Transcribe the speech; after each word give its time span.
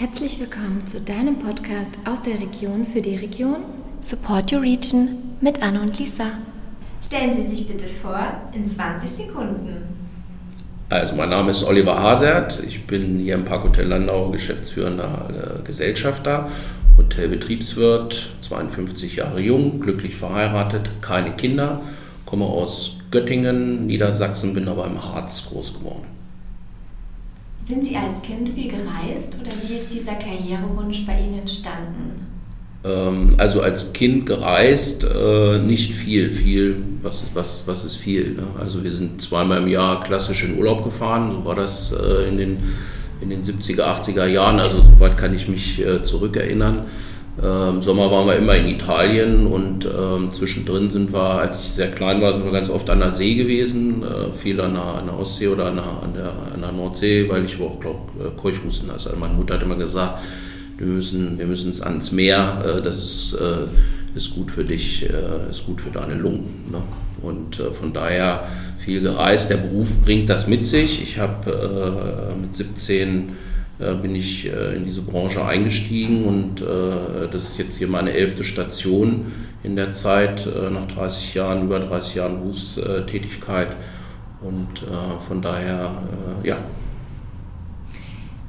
Herzlich 0.00 0.40
willkommen 0.40 0.86
zu 0.86 0.98
deinem 1.02 1.40
Podcast 1.40 1.90
aus 2.06 2.22
der 2.22 2.40
Region 2.40 2.86
für 2.86 3.02
die 3.02 3.16
Region 3.16 3.56
Support 4.00 4.50
Your 4.50 4.62
Region 4.62 5.10
mit 5.42 5.62
Anne 5.62 5.78
und 5.78 5.98
Lisa. 5.98 6.38
Stellen 7.04 7.34
Sie 7.34 7.46
sich 7.46 7.68
bitte 7.68 7.84
vor 7.84 8.18
in 8.54 8.66
20 8.66 9.10
Sekunden. 9.10 9.82
Also 10.88 11.14
mein 11.14 11.28
Name 11.28 11.50
ist 11.50 11.64
Oliver 11.64 12.00
Hasert, 12.00 12.62
ich 12.66 12.86
bin 12.86 13.18
hier 13.18 13.34
im 13.34 13.44
Parkhotel 13.44 13.88
Landau 13.88 14.30
geschäftsführender 14.30 15.58
äh, 15.60 15.66
Gesellschafter, 15.66 16.48
Hotelbetriebswirt, 16.96 18.32
52 18.40 19.16
Jahre 19.16 19.42
jung, 19.42 19.80
glücklich 19.80 20.16
verheiratet, 20.16 20.88
keine 21.02 21.32
Kinder, 21.32 21.82
komme 22.24 22.46
aus 22.46 22.96
Göttingen, 23.10 23.86
Niedersachsen, 23.86 24.54
bin 24.54 24.66
aber 24.66 24.86
im 24.86 25.04
Harz 25.04 25.46
groß 25.50 25.74
geworden. 25.74 26.19
Sind 27.70 27.84
Sie 27.84 27.94
als 27.94 28.20
Kind 28.22 28.48
viel 28.48 28.68
gereist 28.68 29.36
oder 29.40 29.52
wie 29.62 29.74
ist 29.74 29.92
dieser 29.92 30.14
Karrierewunsch 30.14 31.06
bei 31.06 31.20
Ihnen 31.20 31.38
entstanden? 31.38 32.26
Ähm, 32.82 33.36
also 33.38 33.60
als 33.60 33.92
Kind 33.92 34.26
gereist, 34.26 35.04
äh, 35.04 35.58
nicht 35.60 35.92
viel, 35.92 36.32
viel, 36.32 36.82
was, 37.00 37.26
was, 37.32 37.62
was 37.66 37.84
ist 37.84 37.94
viel? 37.94 38.32
Ne? 38.32 38.42
Also 38.58 38.82
wir 38.82 38.90
sind 38.90 39.22
zweimal 39.22 39.62
im 39.62 39.68
Jahr 39.68 40.02
klassisch 40.02 40.42
in 40.42 40.58
Urlaub 40.58 40.82
gefahren, 40.82 41.30
so 41.30 41.44
war 41.44 41.54
das 41.54 41.92
äh, 41.92 42.28
in, 42.28 42.38
den, 42.38 42.58
in 43.20 43.30
den 43.30 43.44
70er, 43.44 43.82
80er 43.82 44.26
Jahren, 44.26 44.58
also 44.58 44.78
soweit 44.78 45.16
kann 45.16 45.32
ich 45.32 45.46
mich 45.46 45.78
äh, 45.78 46.02
zurückerinnern. 46.02 46.86
Im 47.42 47.80
Sommer 47.80 48.10
waren 48.10 48.26
wir 48.26 48.36
immer 48.36 48.54
in 48.54 48.68
Italien 48.68 49.46
und 49.46 49.86
ähm, 49.86 50.30
zwischendrin 50.30 50.90
sind 50.90 51.10
wir, 51.10 51.22
als 51.22 51.58
ich 51.60 51.70
sehr 51.70 51.90
klein 51.90 52.20
war, 52.20 52.34
sind 52.34 52.44
wir 52.44 52.52
ganz 52.52 52.68
oft 52.68 52.90
an 52.90 52.98
der 52.98 53.12
See 53.12 53.34
gewesen, 53.34 54.02
äh, 54.02 54.30
viel 54.30 54.60
an 54.60 54.74
der, 54.74 54.82
an 54.82 55.06
der, 55.06 55.18
Ostsee 55.18 55.48
oder 55.48 55.66
an 55.66 55.76
der, 55.76 55.84
an 55.84 56.12
der, 56.14 56.32
an 56.54 56.60
der 56.60 56.72
Nordsee, 56.72 57.30
weil 57.30 57.46
ich 57.46 57.58
auch, 57.58 57.80
glaube 57.80 58.00
äh, 58.22 58.38
Keuchhusten 58.38 58.90
hatte. 58.90 59.08
Also 59.08 59.18
meine 59.18 59.32
Mutter 59.32 59.54
hat 59.54 59.62
immer 59.62 59.76
gesagt, 59.76 60.18
wir 60.76 60.86
müssen, 60.86 61.38
wir 61.38 61.46
müssen 61.46 61.72
ans 61.82 62.12
Meer, 62.12 62.62
äh, 62.62 62.82
das 62.82 62.98
ist, 62.98 63.34
äh, 63.40 64.16
ist 64.16 64.34
gut 64.34 64.50
für 64.50 64.64
dich, 64.64 65.08
äh, 65.08 65.50
ist 65.50 65.64
gut 65.64 65.80
für 65.80 65.90
deine 65.90 66.16
Lungen. 66.16 66.66
Ne? 66.70 66.82
Und 67.22 67.58
äh, 67.58 67.70
von 67.70 67.94
daher 67.94 68.48
viel 68.78 69.00
gereist. 69.00 69.48
Der 69.48 69.56
Beruf 69.56 69.88
bringt 70.04 70.28
das 70.28 70.46
mit 70.46 70.66
sich. 70.66 71.02
Ich 71.02 71.18
habe 71.18 72.34
mit 72.40 72.56
17 72.56 73.28
äh, 73.28 73.32
bin 74.02 74.14
ich 74.14 74.46
äh, 74.46 74.76
in 74.76 74.84
diese 74.84 75.02
Branche 75.02 75.44
eingestiegen 75.44 76.24
und 76.24 76.60
äh, 76.60 77.28
das 77.30 77.50
ist 77.50 77.58
jetzt 77.58 77.78
hier 77.78 77.88
meine 77.88 78.12
elfte 78.12 78.44
Station 78.44 79.32
in 79.62 79.76
der 79.76 79.92
Zeit, 79.92 80.48
nach 80.72 80.86
30 80.86 81.34
Jahren, 81.34 81.64
über 81.64 81.80
30 81.80 82.14
Jahren 82.14 82.40
Berufstätigkeit 82.40 83.76
und 84.40 84.86
von 85.28 85.42
daher, 85.42 85.90
ja. 86.42 86.56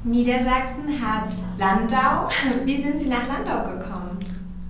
Niedersachsen, 0.04 0.88
Harz, 1.00 1.32
Landau. 1.58 2.30
Wie 2.64 2.80
sind 2.80 2.98
Sie 2.98 3.08
nach 3.08 3.28
Landau 3.28 3.76
gekommen? 3.76 4.02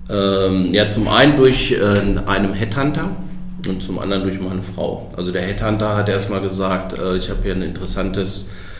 Ähm, 0.09 0.73
ja, 0.73 0.89
zum 0.89 1.07
einen 1.07 1.37
durch 1.37 1.71
äh, 1.71 2.19
einen 2.27 2.53
Headhunter 2.53 3.09
und 3.67 3.81
zum 3.81 3.99
anderen 3.99 4.23
durch 4.23 4.39
meine 4.41 4.61
Frau. 4.61 5.11
Also 5.15 5.31
der 5.31 5.43
Headhunter 5.43 5.95
hat 5.95 6.09
erstmal 6.09 6.41
gesagt, 6.41 6.93
äh, 6.99 7.15
ich 7.15 7.29
habe 7.29 7.39
hier 7.41 7.53
ein 7.53 7.61
interessantes 7.61 8.49
äh, 8.49 8.72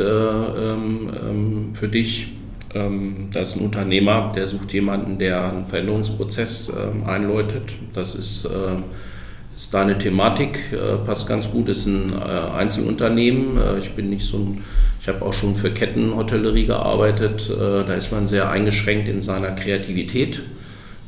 äh, 0.00 0.04
ähm, 0.04 1.10
ähm, 1.14 1.74
für 1.74 1.88
dich. 1.88 2.28
Ähm, 2.74 3.28
da 3.32 3.40
ist 3.40 3.56
ein 3.56 3.64
Unternehmer, 3.64 4.32
der 4.34 4.46
sucht 4.46 4.72
jemanden, 4.72 5.18
der 5.18 5.44
einen 5.44 5.66
Veränderungsprozess 5.66 6.70
ähm, 6.70 7.04
einläutet. 7.06 7.72
Das 7.92 8.16
ist, 8.16 8.48
ist 9.54 9.72
deine 9.72 9.96
Thematik, 9.98 10.58
äh, 10.72 10.96
passt 11.06 11.28
ganz 11.28 11.50
gut, 11.50 11.68
ist 11.68 11.86
ein 11.86 12.12
äh, 12.12 12.56
Einzelunternehmen. 12.58 13.56
Äh, 13.56 13.78
ich 13.78 13.90
bin 13.90 14.10
nicht 14.10 14.26
so 14.26 14.38
ein, 14.38 14.64
ich 15.00 15.08
habe 15.08 15.24
auch 15.24 15.32
schon 15.32 15.54
für 15.54 15.70
Kettenhotellerie 15.70 16.66
gearbeitet. 16.66 17.50
da 17.50 17.92
ist 17.92 18.10
man 18.10 18.26
sehr 18.26 18.48
eingeschränkt 18.48 19.06
in 19.06 19.20
seiner 19.20 19.50
Kreativität 19.50 20.40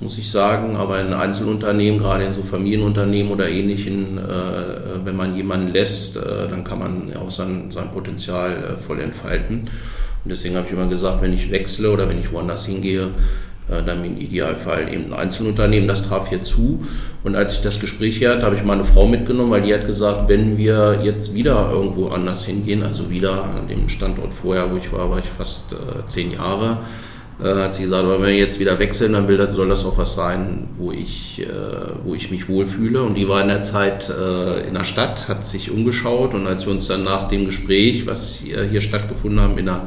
muss 0.00 0.18
ich 0.18 0.30
sagen. 0.30 0.76
Aber 0.76 1.00
in 1.00 1.12
Einzelunternehmen, 1.12 1.98
gerade 2.00 2.24
in 2.24 2.34
so 2.34 2.42
Familienunternehmen 2.42 3.32
oder 3.32 3.48
ähnlichen, 3.48 4.18
äh, 4.18 5.04
wenn 5.04 5.16
man 5.16 5.36
jemanden 5.36 5.72
lässt, 5.72 6.16
äh, 6.16 6.48
dann 6.48 6.64
kann 6.64 6.78
man 6.78 7.12
auch 7.16 7.30
sein, 7.30 7.70
sein 7.70 7.90
Potenzial 7.90 8.52
äh, 8.52 8.82
voll 8.82 9.00
entfalten. 9.00 9.68
Und 10.24 10.30
deswegen 10.30 10.56
habe 10.56 10.66
ich 10.66 10.72
immer 10.72 10.88
gesagt, 10.88 11.22
wenn 11.22 11.32
ich 11.32 11.50
wechsle 11.50 11.90
oder 11.90 12.08
wenn 12.08 12.18
ich 12.18 12.32
woanders 12.32 12.66
hingehe, 12.66 13.10
äh, 13.68 13.82
dann 13.82 14.04
im 14.04 14.16
Idealfall 14.18 14.92
eben 14.92 15.12
ein 15.12 15.18
Einzelunternehmen. 15.18 15.88
Das 15.88 16.06
traf 16.06 16.28
hier 16.28 16.42
zu. 16.44 16.84
Und 17.24 17.34
als 17.34 17.54
ich 17.54 17.60
das 17.62 17.80
Gespräch 17.80 18.18
hier 18.18 18.30
hatte, 18.30 18.46
habe 18.46 18.54
ich 18.54 18.62
meine 18.62 18.84
Frau 18.84 19.08
mitgenommen, 19.08 19.50
weil 19.50 19.62
die 19.62 19.74
hat 19.74 19.86
gesagt, 19.86 20.28
wenn 20.28 20.56
wir 20.56 21.00
jetzt 21.02 21.34
wieder 21.34 21.70
irgendwo 21.72 22.08
anders 22.08 22.44
hingehen, 22.44 22.82
also 22.82 23.10
wieder 23.10 23.44
an 23.44 23.66
dem 23.68 23.88
Standort 23.88 24.34
vorher, 24.34 24.70
wo 24.70 24.76
ich 24.76 24.92
war, 24.92 25.10
war 25.10 25.18
ich 25.18 25.24
fast 25.24 25.72
äh, 25.72 26.08
zehn 26.08 26.32
Jahre, 26.32 26.78
hat 27.44 27.74
sie 27.74 27.82
gesagt, 27.82 28.08
wenn 28.08 28.22
wir 28.22 28.34
jetzt 28.34 28.58
wieder 28.58 28.78
wechseln, 28.78 29.12
dann 29.12 29.28
will, 29.28 29.46
soll 29.52 29.68
das 29.68 29.84
auch 29.84 29.98
was 29.98 30.14
sein, 30.14 30.68
wo 30.78 30.90
ich, 30.90 31.42
äh, 31.42 31.46
wo 32.02 32.14
ich 32.14 32.30
mich 32.30 32.48
wohlfühle. 32.48 33.02
Und 33.02 33.14
die 33.14 33.28
war 33.28 33.42
in 33.42 33.48
der 33.48 33.62
Zeit 33.62 34.08
äh, 34.08 34.66
in 34.66 34.74
der 34.74 34.84
Stadt, 34.84 35.28
hat 35.28 35.46
sich 35.46 35.70
umgeschaut 35.70 36.32
und 36.32 36.46
als 36.46 36.64
wir 36.66 36.72
uns 36.72 36.86
dann 36.86 37.04
nach 37.04 37.28
dem 37.28 37.44
Gespräch, 37.44 38.06
was 38.06 38.36
hier, 38.36 38.62
hier 38.62 38.80
stattgefunden 38.80 39.40
haben, 39.40 39.58
in 39.58 39.66
der 39.66 39.82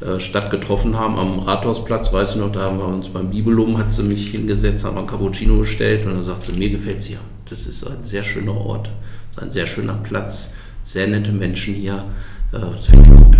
äh, 0.00 0.20
Stadt 0.20 0.50
getroffen 0.52 0.96
haben, 0.96 1.18
am 1.18 1.40
Rathausplatz, 1.40 2.12
weiß 2.12 2.30
ich 2.32 2.36
noch, 2.36 2.52
da 2.52 2.60
haben 2.60 2.78
wir 2.78 2.86
uns 2.86 3.08
beim 3.08 3.30
Bibelum, 3.30 3.76
hat 3.78 3.92
sie 3.92 4.04
mich 4.04 4.30
hingesetzt, 4.30 4.84
haben 4.84 4.98
ein 4.98 5.06
Cappuccino 5.08 5.58
bestellt 5.58 6.06
und 6.06 6.14
dann 6.14 6.22
sagt 6.22 6.44
sie, 6.44 6.52
mir 6.52 6.70
gefällt 6.70 6.98
es 6.98 7.06
hier. 7.06 7.18
Das 7.50 7.66
ist 7.66 7.84
ein 7.84 8.04
sehr 8.04 8.22
schöner 8.22 8.56
Ort, 8.56 8.88
ein 9.36 9.50
sehr 9.50 9.66
schöner 9.66 9.94
Platz, 10.04 10.52
sehr 10.84 11.08
nette 11.08 11.32
Menschen 11.32 11.74
hier, 11.74 12.04
äh, 12.52 12.58
das 12.60 12.86
finde 12.86 13.10
ich 13.10 13.16
gut. 13.16 13.36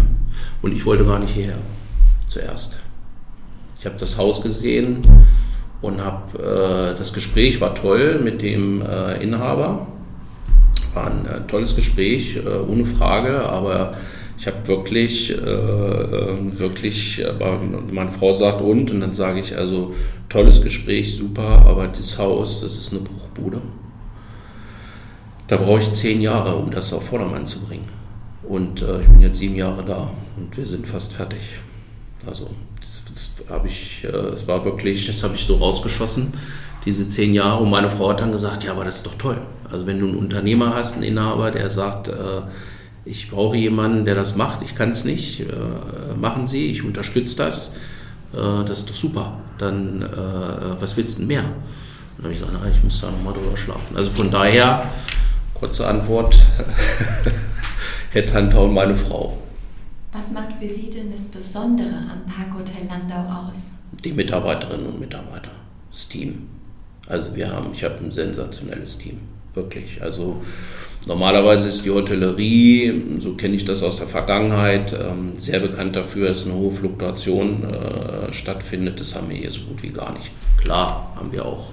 Und 0.61 0.73
ich 0.73 0.85
wollte 0.85 1.05
gar 1.05 1.21
nicht 1.21 1.35
hierher, 1.35 1.59
zuerst. 2.27 2.81
Ich 3.79 3.87
habe 3.87 3.97
das 3.97 4.19
Haus 4.19 4.43
gesehen 4.43 5.03
und 5.81 6.01
habe 6.01 6.93
äh, 6.93 6.99
das 6.99 7.13
Gespräch 7.13 7.61
war 7.61 7.75
toll 7.75 8.21
mit 8.23 8.43
dem 8.43 8.83
äh, 8.83 9.23
Inhaber. 9.23 9.87
War 10.95 11.07
ein 11.07 11.27
äh, 11.27 11.47
tolles 11.47 11.77
Gespräch, 11.77 12.37
äh, 12.37 12.49
ohne 12.49 12.85
Frage, 12.85 13.49
aber 13.49 13.95
ich 14.37 14.47
habe 14.49 14.67
wirklich, 14.67 15.31
äh, 15.31 15.35
äh, 15.35 16.59
wirklich, 16.59 17.23
meine 17.93 18.13
Frau 18.13 18.35
sagt 18.35 18.61
und, 18.61 18.91
und 18.91 19.01
dann 19.01 19.15
sage 19.15 19.41
ich 19.41 19.57
also, 19.57 19.95
tolles 20.29 20.63
Gespräch, 20.63 21.17
super, 21.17 21.65
aber 21.67 21.87
das 21.89 22.19
Haus, 22.19 22.61
das 22.61 22.79
ist 22.79 22.93
eine 22.93 23.01
Bruchbude. 23.01 23.61
Da 25.47 25.57
brauche 25.57 25.81
ich 25.81 25.93
zehn 25.93 26.21
Jahre, 26.21 26.57
um 26.57 26.71
das 26.71 26.93
auf 26.93 27.07
Vordermann 27.07 27.47
zu 27.47 27.61
bringen. 27.61 27.89
Und 28.43 28.83
ich 28.83 29.07
bin 29.07 29.21
jetzt 29.21 29.39
sieben 29.39 29.55
Jahre 29.55 29.85
da 29.85 30.11
und 30.37 30.57
wir 30.57 30.67
sind 30.67 30.87
fast 30.87 31.15
fertig. 31.15 31.41
Also 32.27 32.51
habe 33.49 33.69
ich, 33.69 34.05
äh, 34.05 34.09
es 34.09 34.47
war 34.49 34.65
wirklich, 34.65 35.07
das 35.07 35.23
habe 35.23 35.35
ich 35.35 35.45
so 35.45 35.57
rausgeschossen, 35.57 36.33
diese 36.85 37.09
zehn 37.09 37.35
Jahre. 37.35 37.63
Und 37.63 37.71
meine 37.71 37.91
Frau 37.91 38.11
hat 38.11 38.21
dann 38.21 38.33
gesagt, 38.33 38.65
ja, 38.65 38.73
aber 38.73 38.85
das 38.85 38.97
ist 38.97 39.07
doch 39.07 39.15
toll. 39.15 39.41
Also 39.71 39.87
wenn 39.87 39.99
du 39.99 40.07
einen 40.07 40.17
Unternehmer 40.17 40.75
hast, 40.75 40.95
einen 40.95 41.05
Inhaber, 41.05 41.51
der 41.51 41.71
sagt, 41.71 42.09
äh, 42.09 42.13
ich 43.05 43.31
brauche 43.31 43.57
jemanden, 43.57 44.05
der 44.05 44.15
das 44.15 44.37
macht, 44.37 44.63
ich 44.63 44.75
kann 44.75 44.91
es 44.91 45.05
nicht, 45.05 45.41
äh, 45.41 45.45
machen 46.19 46.47
Sie, 46.47 46.71
ich 46.71 46.85
unterstütze 46.85 47.37
das, 47.37 47.73
das 48.31 48.81
ist 48.81 48.91
doch 48.91 48.95
super. 48.95 49.39
Dann, 49.57 50.07
was 50.79 50.99
willst 50.99 51.17
du 51.17 51.21
denn 51.21 51.29
mehr? 51.29 51.45
dann 52.19 52.25
habe 52.25 52.35
ich 52.35 52.41
gesagt, 52.41 52.77
ich 52.77 52.85
muss 52.85 53.01
da 53.01 53.11
nochmal 53.11 53.33
drüber 53.33 53.57
schlafen. 53.57 53.97
Also 53.97 54.11
von 54.11 54.31
daher, 54.31 54.85
kurze 55.55 55.87
Antwort, 55.87 56.39
Headhunter 58.11 58.61
und 58.61 58.75
meine 58.75 58.95
Frau. 58.95 59.39
Was 60.13 60.31
macht 60.31 60.53
für 60.61 60.69
Sie 60.69 60.91
denn 60.91 61.13
das 61.13 61.27
Besondere 61.27 61.89
am 61.91 62.25
Parkhotel 62.27 62.87
Landau 62.89 63.49
aus? 63.49 63.57
Die 64.05 64.13
Mitarbeiterinnen 64.13 64.87
und 64.87 65.01
Mitarbeiter, 65.01 65.51
das 65.91 66.09
Team. 66.09 66.49
Also 67.07 67.35
wir 67.35 67.51
haben, 67.51 67.73
ich 67.73 67.85
habe 67.85 67.97
ein 68.03 68.13
sensationelles 68.13 68.99
Team, 68.99 69.21
wirklich. 69.55 70.01
Also 70.03 70.43
normalerweise 71.07 71.69
ist 71.69 71.85
die 71.85 71.91
Hotellerie, 71.91 73.19
so 73.21 73.35
kenne 73.35 73.57
ich 73.57 73.65
das 73.65 73.83
aus 73.83 73.99
der 73.99 74.07
Vergangenheit, 74.07 74.93
ähm, 74.93 75.33
sehr 75.37 75.61
bekannt 75.61 75.97
dafür, 75.97 76.29
dass 76.29 76.47
eine 76.47 76.55
hohe 76.55 76.73
Fluktuation 76.73 77.65
äh, 77.65 78.33
stattfindet. 78.33 79.01
Das 79.01 79.15
haben 79.15 79.29
wir 79.29 79.37
hier 79.37 79.51
so 79.51 79.63
gut 79.63 79.83
wie 79.83 79.91
gar 79.91 80.13
nicht. 80.13 80.31
Klar 80.59 81.13
haben 81.17 81.33
wir 81.33 81.45
auch 81.45 81.73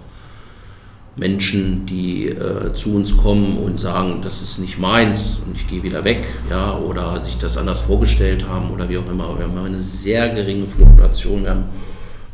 Menschen, 1.17 1.85
die 1.85 2.27
äh, 2.27 2.73
zu 2.73 2.95
uns 2.95 3.15
kommen 3.15 3.57
und 3.57 3.79
sagen, 3.79 4.19
das 4.21 4.41
ist 4.41 4.59
nicht 4.59 4.77
meins 4.77 5.39
und 5.45 5.55
ich 5.55 5.67
gehe 5.67 5.81
wieder 5.81 6.03
weg, 6.03 6.27
ja, 6.49 6.77
oder 6.77 7.23
sich 7.23 7.37
das 7.37 7.55
anders 7.55 7.79
vorgestellt 7.79 8.47
haben 8.47 8.71
oder 8.71 8.89
wie 8.89 8.97
auch 8.97 9.09
immer. 9.09 9.37
Wir 9.37 9.45
haben 9.45 9.57
eine 9.57 9.79
sehr 9.79 10.29
geringe 10.29 10.67
Fluktuation, 10.67 11.43
wir 11.43 11.51
haben 11.51 11.65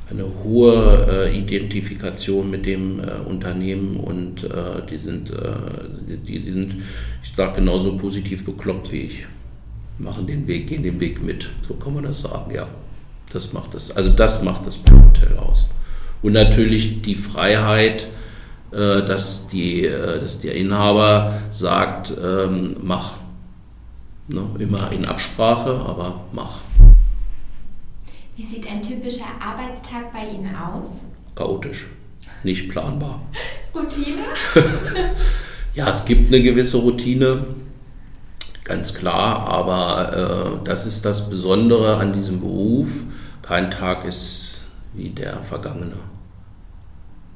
eine 0.09 0.25
hohe 0.43 1.07
äh, 1.09 1.37
Identifikation 1.37 2.49
mit 2.49 2.65
dem 2.65 2.99
äh, 2.99 3.13
Unternehmen 3.25 3.97
und 3.97 4.43
äh, 4.43 4.85
die 4.89 4.97
sind, 4.97 5.31
äh, 5.31 5.53
die, 6.27 6.39
die, 6.39 6.51
sind, 6.51 6.75
ich 7.23 7.33
sage 7.35 7.55
genauso 7.55 7.97
positiv 7.97 8.45
bekloppt 8.45 8.91
wie 8.91 9.01
ich. 9.01 9.25
Machen 9.99 10.25
den 10.25 10.47
Weg, 10.47 10.67
gehen 10.67 10.81
den 10.81 10.99
Weg 10.99 11.23
mit, 11.23 11.49
so 11.61 11.75
kann 11.75 11.93
man 11.93 12.03
das 12.03 12.21
sagen, 12.21 12.51
ja. 12.53 12.67
Das 13.31 13.53
macht 13.53 13.75
das, 13.75 13.95
also 13.95 14.09
das 14.09 14.43
macht 14.43 14.65
das 14.65 14.79
Hotel 14.79 15.37
aus. 15.37 15.67
Und 16.21 16.33
natürlich 16.33 17.01
die 17.01 17.15
Freiheit, 17.15 18.07
dass, 18.71 19.47
die, 19.47 19.85
äh, 19.85 20.19
dass 20.19 20.39
der 20.41 20.55
Inhaber 20.55 21.39
sagt, 21.51 22.13
ähm, 22.21 22.77
mach. 22.81 23.17
Ne? 24.27 24.43
Immer 24.59 24.91
in 24.91 25.05
Absprache, 25.05 25.71
aber 25.71 26.21
mach. 26.31 26.59
Wie 28.37 28.43
sieht 28.43 28.65
ein 28.71 28.81
typischer 28.81 29.25
Arbeitstag 29.39 30.13
bei 30.13 30.25
Ihnen 30.33 30.55
aus? 30.55 31.01
Chaotisch, 31.35 31.87
nicht 32.43 32.69
planbar. 32.69 33.21
Routine? 33.75 34.23
ja, 35.75 35.89
es 35.89 36.05
gibt 36.05 36.29
eine 36.29 36.41
gewisse 36.41 36.77
Routine, 36.77 37.45
ganz 38.63 38.93
klar, 38.93 39.47
aber 39.47 40.57
äh, 40.61 40.65
das 40.65 40.85
ist 40.85 41.03
das 41.03 41.29
Besondere 41.29 41.97
an 41.97 42.13
diesem 42.13 42.39
Beruf. 42.39 43.03
Kein 43.41 43.69
Tag 43.69 44.05
ist 44.05 44.61
wie 44.93 45.09
der 45.09 45.37
vergangene. 45.43 46.10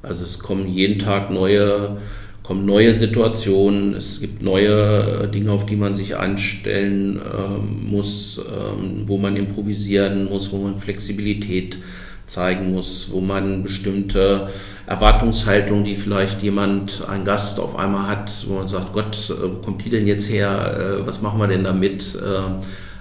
Also 0.06 0.24
es 0.24 0.40
kommen 0.40 0.68
jeden 0.68 1.00
Tag 1.00 1.32
neue 1.32 1.98
kommen 2.46 2.66
neue 2.66 2.94
Situationen, 2.94 3.96
es 3.96 4.20
gibt 4.20 4.44
neue 4.44 5.24
äh, 5.24 5.28
Dinge, 5.28 5.52
auf 5.52 5.66
die 5.66 5.76
man 5.76 5.96
sich 5.96 6.16
einstellen 6.16 7.20
äh, 7.20 7.90
muss, 7.90 8.38
ähm, 8.40 9.04
wo 9.08 9.18
man 9.18 9.36
improvisieren 9.36 10.26
muss, 10.26 10.52
wo 10.52 10.58
man 10.58 10.80
Flexibilität 10.80 11.80
zeigen 12.28 12.72
muss, 12.72 13.10
wo 13.12 13.20
man 13.20 13.64
bestimmte 13.64 14.50
Erwartungshaltung, 14.86 15.84
die 15.84 15.96
vielleicht 15.96 16.44
jemand, 16.44 17.08
ein 17.10 17.26
Gast 17.26 17.60
auf 17.60 17.76
einmal 17.76 18.08
hat, 18.08 18.32
wo 18.48 18.56
man 18.56 18.68
sagt, 18.68 18.94
Gott, 18.94 19.16
äh, 19.32 19.42
wo 19.42 19.56
kommt 19.64 19.84
die 19.84 19.90
denn 19.90 20.06
jetzt 20.06 20.30
her, 20.30 21.00
äh, 21.02 21.08
was 21.08 21.24
machen 21.24 21.40
wir 21.40 21.48
denn 21.48 21.64
damit? 21.64 22.18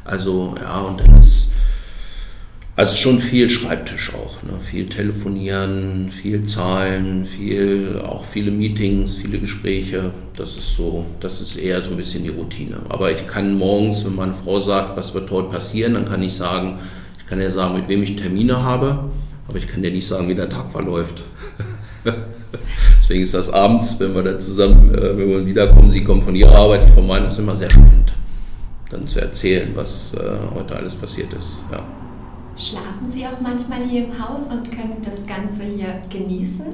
Also 0.05 0.55
ja, 0.61 0.81
und 0.81 1.01
dann 1.01 1.19
ist 1.19 1.51
also 2.77 2.97
schon 2.97 3.21
viel 3.21 3.49
Schreibtisch 3.49 4.13
auch, 4.15 4.43
ne? 4.43 4.59
viel 4.61 4.89
telefonieren, 4.89 6.11
viel 6.11 6.45
Zahlen, 6.45 7.25
viel, 7.25 8.03
auch 8.05 8.25
viele 8.25 8.51
Meetings, 8.51 9.19
viele 9.19 9.39
Gespräche. 9.39 10.11
Das 10.37 10.57
ist 10.57 10.77
so, 10.77 11.07
das 11.21 11.41
ist 11.41 11.57
eher 11.57 11.81
so 11.83 11.93
ein 11.93 11.97
bisschen 11.97 12.25
die 12.25 12.31
Routine. 12.31 12.79
Aber 12.89 13.13
ich 13.13 13.29
kann 13.29 13.57
morgens, 13.57 14.05
wenn 14.05 14.17
meine 14.17 14.35
Frau 14.35 14.59
sagt, 14.59 14.97
was 14.97 15.15
wird 15.15 15.31
heute 15.31 15.51
passieren, 15.51 15.95
dann 15.95 16.05
kann 16.05 16.21
ich 16.23 16.35
sagen, 16.35 16.81
ich 17.17 17.27
kann 17.27 17.41
ja 17.41 17.49
sagen, 17.49 17.75
mit 17.75 17.87
wem 17.87 18.03
ich 18.03 18.17
Termine 18.17 18.61
habe, 18.61 19.05
aber 19.47 19.59
ich 19.59 19.69
kann 19.69 19.85
ja 19.85 19.91
nicht 19.91 20.09
sagen, 20.09 20.29
wie 20.29 20.35
der 20.35 20.49
Tag 20.49 20.73
verläuft. 20.73 21.23
Deswegen 22.99 23.23
ist 23.23 23.35
das 23.35 23.51
abends, 23.51 24.01
wenn 24.01 24.15
wir 24.17 24.23
da 24.25 24.41
zusammen, 24.41 24.93
äh, 24.93 25.17
wenn 25.17 25.29
wir 25.31 25.47
wiederkommen, 25.47 25.93
sie 25.93 26.03
kommen 26.03 26.23
von 26.23 26.35
ihrer 26.35 26.57
Arbeit, 26.57 26.91
von 26.91 27.07
meiner, 27.07 27.29
ist 27.29 27.39
immer 27.39 27.55
sehr 27.55 27.71
spannend, 27.71 28.13
dann 28.91 29.07
zu 29.07 29.21
erzählen, 29.21 29.71
was 29.77 30.13
äh, 30.15 30.55
heute 30.55 30.75
alles 30.75 30.97
passiert 30.97 31.33
ist. 31.35 31.61
Ja. 31.71 31.85
Schlafen 32.57 33.11
Sie 33.11 33.27
auch 33.27 33.41
manchmal 33.41 33.83
hier 33.89 34.05
im 34.05 34.19
Haus 34.19 34.47
und 34.51 34.71
können 34.71 34.99
das 35.03 35.27
Ganze 35.27 35.63
hier 35.65 36.01
genießen? 36.09 36.65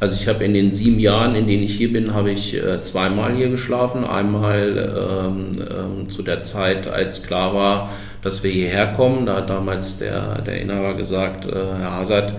Also 0.00 0.16
ich 0.16 0.28
habe 0.28 0.44
in 0.44 0.54
den 0.54 0.72
sieben 0.72 0.98
Jahren, 0.98 1.34
in 1.34 1.46
denen 1.46 1.62
ich 1.62 1.76
hier 1.76 1.92
bin, 1.92 2.14
habe 2.14 2.30
ich 2.30 2.54
äh, 2.54 2.82
zweimal 2.82 3.34
hier 3.34 3.48
geschlafen. 3.48 4.04
Einmal 4.04 5.26
ähm, 5.26 5.52
ähm, 5.58 6.10
zu 6.10 6.22
der 6.22 6.44
Zeit, 6.44 6.86
als 6.86 7.22
klar 7.22 7.54
war, 7.54 7.90
dass 8.22 8.42
wir 8.44 8.50
hierher 8.50 8.88
kommen. 8.94 9.26
Da 9.26 9.36
hat 9.36 9.50
damals 9.50 9.98
der, 9.98 10.42
der 10.42 10.60
Inhaber 10.60 10.94
gesagt, 10.94 11.46
äh, 11.46 11.52
Herr 11.52 11.94
Hazard, 11.94 12.34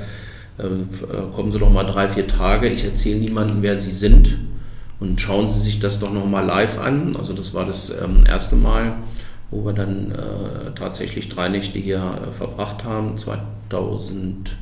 äh, 0.57 0.63
äh, 0.63 1.33
kommen 1.33 1.51
Sie 1.51 1.59
doch 1.59 1.71
mal 1.71 1.85
drei, 1.85 2.07
vier 2.07 2.27
Tage. 2.27 2.69
Ich 2.69 2.85
erzähle 2.85 3.19
niemandem, 3.19 3.61
wer 3.61 3.77
Sie 3.77 3.91
sind. 3.91 4.37
Und 4.99 5.19
schauen 5.19 5.49
Sie 5.49 5.59
sich 5.59 5.79
das 5.79 5.99
doch 5.99 6.11
noch 6.11 6.25
mal 6.25 6.45
live 6.45 6.79
an. 6.79 7.15
Also 7.19 7.33
das 7.33 7.53
war 7.53 7.65
das 7.65 7.89
ähm, 7.89 8.23
erste 8.27 8.55
Mal 8.55 8.93
wo 9.51 9.65
wir 9.65 9.73
dann 9.73 10.11
äh, 10.11 10.71
tatsächlich 10.75 11.29
drei 11.29 11.49
Nächte 11.49 11.79
hier 11.79 11.99
äh, 12.27 12.31
verbracht 12.31 12.83
haben. 12.83 13.17
2000, 13.17 14.55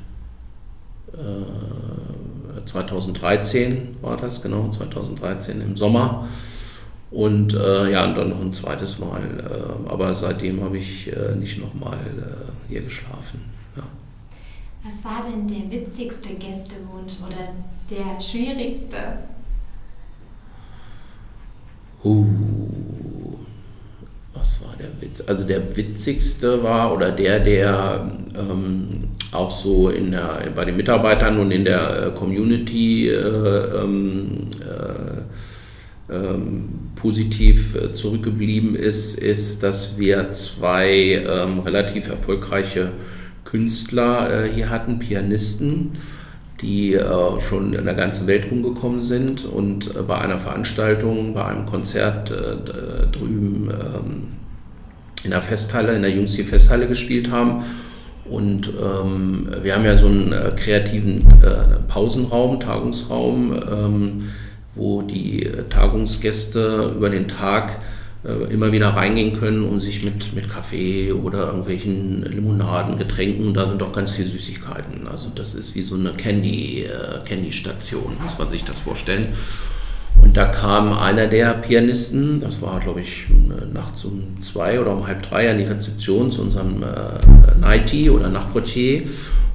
äh, 1.13 2.65
2013 2.65 3.97
war 4.01 4.17
das, 4.17 4.41
genau, 4.41 4.69
2013 4.69 5.61
im 5.61 5.75
Sommer. 5.75 6.27
Und 7.11 7.53
äh, 7.53 7.91
ja, 7.91 8.05
und 8.05 8.17
dann 8.17 8.29
noch 8.29 8.41
ein 8.41 8.53
zweites 8.53 8.99
Mal. 8.99 9.21
Äh, 9.21 9.89
aber 9.89 10.15
seitdem 10.15 10.63
habe 10.63 10.77
ich 10.77 11.15
äh, 11.15 11.35
nicht 11.35 11.59
nochmal 11.59 11.99
hier 12.67 12.81
geschlafen. 12.81 13.41
Ja. 13.75 13.83
Was 14.83 15.05
war 15.05 15.21
denn 15.23 15.47
der 15.47 15.71
witzigste 15.71 16.33
Gästewunsch 16.33 17.19
oder 17.21 17.53
der 17.89 18.19
schwierigste? 18.21 18.97
Uh 22.03 22.25
was 24.43 24.61
war 24.65 24.75
der 24.75 24.89
Witz? 25.01 25.02
Also 25.27 25.45
der 25.45 25.75
witzigste 25.75 26.63
war 26.63 26.93
oder 26.93 27.11
der, 27.11 27.39
der 27.39 28.09
ähm, 28.35 29.09
auch 29.31 29.51
so 29.51 29.89
in 29.89 30.11
der, 30.11 30.47
bei 30.55 30.65
den 30.65 30.77
Mitarbeitern 30.77 31.39
und 31.39 31.51
in 31.51 31.65
der 31.65 32.07
äh, 32.07 32.11
Community 32.11 33.09
äh, 33.09 33.17
ähm, 33.17 34.49
äh, 34.61 36.13
ähm, 36.13 36.69
positiv 36.95 37.75
äh, 37.75 37.91
zurückgeblieben 37.91 38.75
ist, 38.75 39.17
ist, 39.19 39.63
dass 39.63 39.97
wir 39.97 40.31
zwei 40.31 41.23
ähm, 41.27 41.59
relativ 41.59 42.09
erfolgreiche 42.09 42.91
Künstler 43.43 44.45
äh, 44.45 44.49
hier 44.49 44.69
hatten, 44.69 44.99
Pianisten 44.99 45.91
die 46.63 46.93
äh, 46.93 47.41
schon 47.41 47.73
in 47.73 47.85
der 47.85 47.93
ganzen 47.93 48.25
Welt 48.25 48.49
rumgekommen 48.49 49.01
sind 49.01 49.45
und 49.45 49.95
äh, 49.95 50.01
bei 50.01 50.17
einer 50.17 50.39
Veranstaltung, 50.39 51.33
bei 51.33 51.45
einem 51.45 51.65
Konzert 51.65 52.31
äh, 52.31 53.07
drüben 53.11 53.69
in 55.23 55.31
der 55.31 55.41
Festhalle, 55.41 55.95
in 55.95 56.01
der 56.01 56.11
Jungsee 56.11 56.43
Festhalle 56.43 56.87
gespielt 56.87 57.31
haben. 57.31 57.63
Und 58.25 58.69
ähm, 58.69 59.49
wir 59.61 59.75
haben 59.75 59.85
ja 59.85 59.97
so 59.97 60.07
einen 60.07 60.31
äh, 60.31 60.51
kreativen 60.55 61.25
äh, 61.41 61.79
Pausenraum, 61.87 62.59
Tagungsraum, 62.59 63.53
ähm, 63.53 64.29
wo 64.75 65.01
die 65.01 65.49
Tagungsgäste 65.69 66.93
über 66.95 67.09
den 67.09 67.27
Tag 67.27 67.79
äh, 68.25 68.53
immer 68.53 68.71
wieder 68.71 68.89
reingehen 68.89 69.37
können, 69.37 69.65
um 69.65 69.81
sich 69.81 70.03
mit, 70.03 70.33
mit 70.33 70.49
Kaffee 70.49 71.11
oder 71.11 71.47
irgendwelchen 71.47 72.23
Limonaden, 72.23 72.97
Getränken, 72.97 73.53
da 73.53 73.67
sind 73.67 73.83
auch 73.83 73.91
ganz 73.91 74.11
viele 74.11 74.29
Süßigkeiten. 74.29 75.07
Also 75.09 75.29
das 75.35 75.55
ist 75.55 75.75
wie 75.75 75.81
so 75.81 75.95
eine 75.95 76.13
Candy, 76.13 76.85
äh, 76.85 77.27
Candy-Station, 77.27 78.15
muss 78.23 78.37
man 78.37 78.47
sich 78.47 78.63
das 78.63 78.79
vorstellen. 78.79 79.27
Da 80.33 80.45
kam 80.45 80.97
einer 80.97 81.27
der 81.27 81.53
Pianisten, 81.53 82.41
das 82.41 82.59
war 82.61 82.79
glaube 82.79 83.01
ich 83.01 83.27
nachts 83.71 84.03
um 84.05 84.41
zwei 84.41 84.79
oder 84.79 84.91
um 84.91 85.05
halb 85.05 85.21
drei 85.21 85.49
an 85.51 85.59
die 85.59 85.65
Rezeption 85.65 86.31
zu 86.31 86.41
unserem 86.41 86.81
äh, 86.81 87.55
Nighty 87.59 88.09
oder 88.09 88.29
Nachtportier 88.29 89.03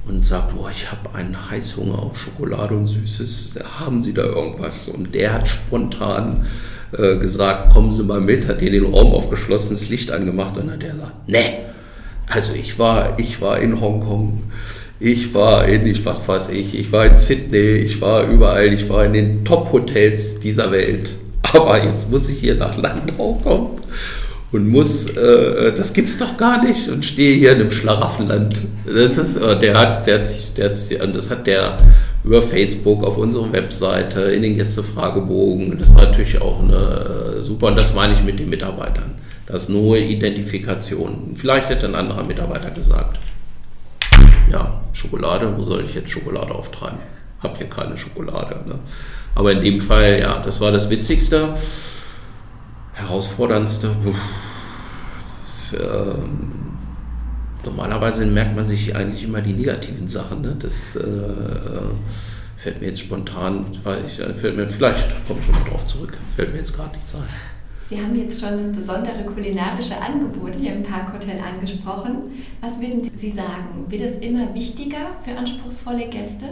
und 0.07 0.25
sagt, 0.25 0.55
boah, 0.55 0.69
ich 0.71 0.89
habe 0.89 1.13
einen 1.13 1.35
Heißhunger 1.49 1.99
auf 1.99 2.17
Schokolade 2.17 2.75
und 2.75 2.87
Süßes, 2.87 3.55
haben 3.79 4.01
Sie 4.01 4.13
da 4.13 4.23
irgendwas? 4.23 4.87
Und 4.87 5.13
der 5.13 5.33
hat 5.33 5.47
spontan 5.49 6.47
äh, 6.93 7.17
gesagt, 7.17 7.73
kommen 7.73 7.93
Sie 7.93 8.03
mal 8.03 8.21
mit, 8.21 8.47
hat 8.47 8.61
hier 8.61 8.71
den 8.71 8.85
Raum 8.85 9.13
aufgeschlossen, 9.13 9.71
das 9.71 9.89
Licht 9.89 10.11
angemacht 10.11 10.57
und 10.57 10.71
hat 10.71 10.83
er 10.83 10.93
gesagt, 10.93 11.27
ne, 11.27 11.43
also 12.27 12.53
ich 12.53 12.79
war, 12.79 13.19
ich 13.19 13.41
war 13.41 13.59
in 13.59 13.81
Hongkong, 13.81 14.43
ich 14.99 15.33
war 15.33 15.65
in, 15.67 16.05
was 16.05 16.27
weiß 16.27 16.49
ich, 16.49 16.77
ich 16.77 16.91
war 16.91 17.05
in 17.05 17.17
Sydney, 17.17 17.77
ich 17.77 18.01
war 18.01 18.27
überall, 18.27 18.73
ich 18.73 18.89
war 18.89 19.05
in 19.05 19.13
den 19.13 19.45
Top-Hotels 19.45 20.39
dieser 20.41 20.71
Welt. 20.71 21.11
Aber 21.53 21.83
jetzt 21.83 22.11
muss 22.11 22.29
ich 22.29 22.39
hier 22.39 22.55
nach 22.55 22.77
Landau 22.77 23.39
kommen 23.41 23.79
und 24.51 24.67
muss, 24.67 25.09
äh, 25.15 25.73
das 25.73 25.93
gibt's 25.93 26.17
doch 26.17 26.37
gar 26.37 26.63
nicht 26.63 26.89
und 26.89 27.05
stehe 27.05 27.37
hier 27.37 27.53
in 27.53 27.61
einem 27.61 27.71
Schlaraffenland. 27.71 28.61
Das 28.85 29.17
ist, 29.17 29.37
äh, 29.37 29.57
der 29.59 29.77
hat, 29.77 30.07
der 30.07 30.19
hat 30.19 30.27
sich, 30.27 30.53
der 30.53 30.71
hat 30.71 30.77
sich, 30.77 30.97
das 30.97 31.29
hat 31.29 31.47
der 31.47 31.77
über 32.25 32.41
Facebook, 32.41 33.03
auf 33.05 33.17
unserer 33.17 33.51
Webseite, 33.53 34.21
in 34.21 34.41
den 34.41 34.57
Gästefragebogen. 34.57 35.79
Das 35.79 35.95
war 35.95 36.03
natürlich 36.03 36.41
auch 36.41 36.61
eine, 36.61 37.37
äh, 37.37 37.41
super 37.41 37.67
und 37.67 37.77
das 37.77 37.93
meine 37.93 38.13
ich 38.13 38.23
mit 38.23 38.39
den 38.39 38.49
Mitarbeitern. 38.49 39.15
Das 39.47 39.63
ist 39.63 39.69
nur 39.69 39.97
Identifikation. 39.97 41.35
Vielleicht 41.35 41.69
hätte 41.69 41.87
ein 41.87 41.95
anderer 41.95 42.23
Mitarbeiter 42.23 42.69
gesagt, 42.71 43.19
ja, 44.49 44.81
Schokolade, 44.93 45.55
wo 45.57 45.63
soll 45.63 45.83
ich 45.83 45.95
jetzt 45.95 46.09
Schokolade 46.09 46.53
auftreiben? 46.53 46.99
Hab 47.41 47.57
hier 47.57 47.67
keine 47.67 47.97
Schokolade. 47.97 48.67
Ne? 48.67 48.79
Aber 49.35 49.51
in 49.51 49.61
dem 49.61 49.79
Fall, 49.79 50.19
ja, 50.19 50.39
das 50.39 50.59
war 50.59 50.71
das 50.71 50.89
Witzigste, 50.89 51.53
Herausforderndste. 52.93 53.91
Das, 55.45 55.75
ähm, 55.79 56.77
normalerweise 57.63 58.25
merkt 58.25 58.55
man 58.55 58.67
sich 58.67 58.95
eigentlich 58.95 59.23
immer 59.23 59.41
die 59.41 59.53
negativen 59.53 60.07
Sachen. 60.07 60.41
Ne? 60.41 60.55
Das 60.59 60.95
äh, 60.95 61.03
fällt 62.57 62.81
mir 62.81 62.87
jetzt 62.87 62.99
spontan, 62.99 63.65
weil 63.83 64.05
ich, 64.05 64.19
äh, 64.19 64.33
fällt 64.33 64.57
mir, 64.57 64.67
vielleicht 64.67 65.09
komme 65.27 65.39
ich 65.39 65.47
noch 65.47 65.63
mal 65.63 65.69
drauf 65.69 65.87
zurück, 65.87 66.17
fällt 66.35 66.51
mir 66.51 66.59
jetzt 66.59 66.75
gerade 66.75 66.95
nichts 66.95 67.15
ein. 67.15 67.21
Sie 67.89 67.99
haben 67.99 68.15
jetzt 68.15 68.39
schon 68.39 68.51
das 68.51 68.77
besondere 68.77 69.23
kulinarische 69.25 69.99
Angebot 69.99 70.55
hier 70.55 70.73
im 70.73 70.83
Parkhotel 70.83 71.39
angesprochen. 71.39 72.17
Was 72.61 72.79
würden 72.79 73.01
Sie 73.17 73.31
sagen? 73.31 73.85
Wird 73.87 74.03
es 74.03 74.17
immer 74.17 74.53
wichtiger 74.53 75.17
für 75.25 75.35
anspruchsvolle 75.35 76.07
Gäste? 76.07 76.45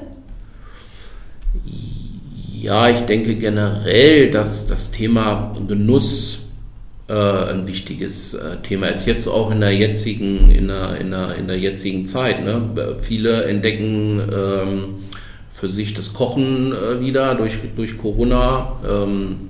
Ja, 2.52 2.90
ich 2.90 3.02
denke 3.02 3.36
generell, 3.36 4.32
dass 4.32 4.66
das 4.66 4.90
Thema 4.90 5.54
Genuss 5.68 6.48
äh, 7.08 7.14
ein 7.14 7.68
wichtiges 7.68 8.34
äh, 8.34 8.58
Thema 8.64 8.88
ist. 8.88 9.06
Jetzt 9.06 9.28
auch 9.28 9.52
in 9.52 9.60
der 9.60 9.76
jetzigen, 9.76 10.50
in 10.50 10.70
der, 10.70 11.00
in 11.00 11.12
der, 11.12 11.36
in 11.36 11.48
der 11.48 11.60
jetzigen 11.60 12.08
Zeit. 12.08 12.44
Ne? 12.44 12.98
Viele 13.00 13.44
entdecken 13.44 14.22
ähm, 14.34 14.96
für 15.54 15.70
sich 15.70 15.94
das 15.94 16.14
Kochen 16.14 16.74
äh, 16.74 17.00
wieder 17.00 17.36
durch, 17.36 17.60
durch 17.76 17.96
Corona. 17.96 18.72
Ähm, 18.90 19.36
äh, 19.36 19.47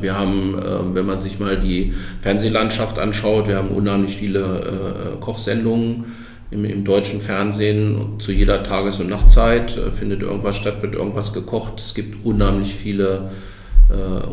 wir 0.00 0.18
haben, 0.18 0.58
äh, 0.58 0.94
wenn 0.94 1.06
man 1.06 1.20
sich 1.20 1.38
mal 1.38 1.58
die 1.58 1.94
Fernsehlandschaft 2.20 2.98
anschaut, 2.98 3.48
wir 3.48 3.56
haben 3.56 3.68
unheimlich 3.68 4.16
viele 4.16 5.16
äh, 5.16 5.20
Kochsendungen 5.20 6.04
im, 6.50 6.84
deutschen 6.84 7.22
Fernsehen 7.22 8.18
zu 8.18 8.32
jeder 8.32 8.62
Tages- 8.62 9.00
und 9.00 9.08
Nachtzeit 9.08 9.76
äh, 9.78 9.90
findet 9.90 10.22
irgendwas 10.22 10.56
statt, 10.56 10.82
wird 10.82 10.94
irgendwas 10.94 11.32
gekocht. 11.32 11.80
Es 11.80 11.94
gibt 11.94 12.24
unheimlich 12.24 12.74
viele 12.74 13.30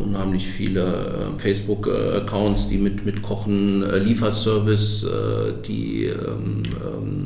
unheimlich 0.01 0.47
viele 0.47 1.33
Facebook-Accounts, 1.37 2.69
die 2.69 2.77
mit, 2.77 3.05
mit 3.05 3.21
Kochen, 3.21 3.83
Lieferservice, 4.05 5.05
die, 5.67 6.05
ähm, 6.05 6.63
ähm, 6.81 7.23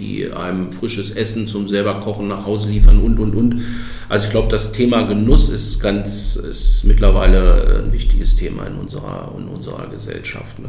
die 0.00 0.32
einem 0.32 0.72
frisches 0.72 1.12
Essen 1.12 1.46
zum 1.46 1.68
selber 1.68 2.00
Kochen 2.00 2.28
nach 2.28 2.46
Hause 2.46 2.70
liefern 2.70 2.98
und, 3.00 3.18
und, 3.18 3.34
und. 3.34 3.62
Also 4.08 4.26
ich 4.26 4.30
glaube, 4.32 4.48
das 4.48 4.72
Thema 4.72 5.02
Genuss 5.02 5.50
ist 5.50 5.80
ganz, 5.80 6.34
ist 6.36 6.84
mittlerweile 6.84 7.84
ein 7.84 7.92
wichtiges 7.92 8.34
Thema 8.34 8.66
in 8.66 8.74
unserer, 8.74 9.32
in 9.38 9.46
unserer 9.46 9.86
Gesellschaft. 9.88 10.58
Ne? 10.58 10.68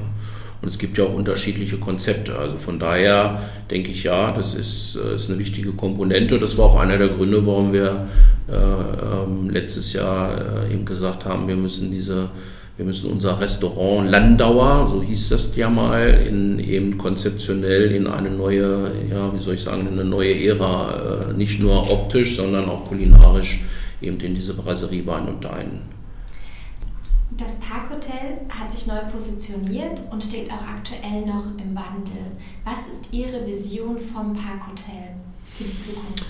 Und 0.62 0.68
es 0.68 0.78
gibt 0.78 0.98
ja 0.98 1.06
auch 1.06 1.14
unterschiedliche 1.14 1.78
Konzepte. 1.78 2.38
Also 2.38 2.58
von 2.58 2.78
daher 2.78 3.42
denke 3.72 3.90
ich 3.90 4.04
ja, 4.04 4.32
das 4.32 4.54
ist, 4.54 4.96
äh, 4.96 5.16
ist 5.16 5.30
eine 5.30 5.40
wichtige 5.40 5.72
Komponente. 5.72 6.38
Das 6.38 6.58
war 6.58 6.66
auch 6.66 6.80
einer 6.80 6.98
der 6.98 7.10
Gründe, 7.10 7.46
warum 7.48 7.74
wir 7.74 8.08
äh, 8.48 8.54
ähm, 8.54 9.50
letztes 9.50 9.94
Jahr 9.94 10.66
äh, 10.68 10.74
eben 10.74 10.86
gesagt 10.86 11.26
haben, 11.26 11.48
wir 11.48 11.56
müssen 11.56 11.92
diese 11.92 12.30
wir 12.82 12.88
müssen 12.88 13.12
unser 13.12 13.40
Restaurant 13.40 14.10
Landauer, 14.10 14.88
so 14.88 15.04
hieß 15.04 15.30
das 15.30 15.56
ja 15.56 15.70
mal, 15.70 16.02
in, 16.02 16.58
eben 16.58 16.98
konzeptionell 16.98 17.92
in 17.92 18.08
eine 18.08 18.32
neue, 18.32 18.92
ja, 19.08 19.32
wie 19.32 19.38
soll 19.38 19.54
ich 19.54 19.62
sagen, 19.62 19.88
eine 19.88 20.04
neue 20.04 20.34
Ära, 20.34 21.30
äh, 21.30 21.34
nicht 21.34 21.60
nur 21.60 21.92
optisch, 21.92 22.38
sondern 22.38 22.68
auch 22.68 22.86
kulinarisch 22.86 23.64
eben 24.02 24.20
in 24.22 24.34
diese 24.34 24.56
Brasserie 24.56 25.06
Wein 25.06 25.28
und 25.28 25.44
Dein 25.44 25.82
das 27.38 27.60
Parkhotel 27.60 28.42
hat 28.50 28.72
sich 28.74 28.88
neu 28.88 29.00
positioniert 29.12 30.02
und 30.12 30.22
steht 30.22 30.52
auch 30.52 30.68
aktuell 30.68 31.22
noch 31.26 31.46
im 31.64 31.74
Wandel. 31.74 32.32
Was 32.66 32.88
ist 32.88 33.14
Ihre 33.14 33.48
Vision 33.48 33.98
vom 33.98 34.34
Parkhotel 34.34 35.16
für 35.58 35.64
die 35.64 35.80
Zukunft? 35.80 36.26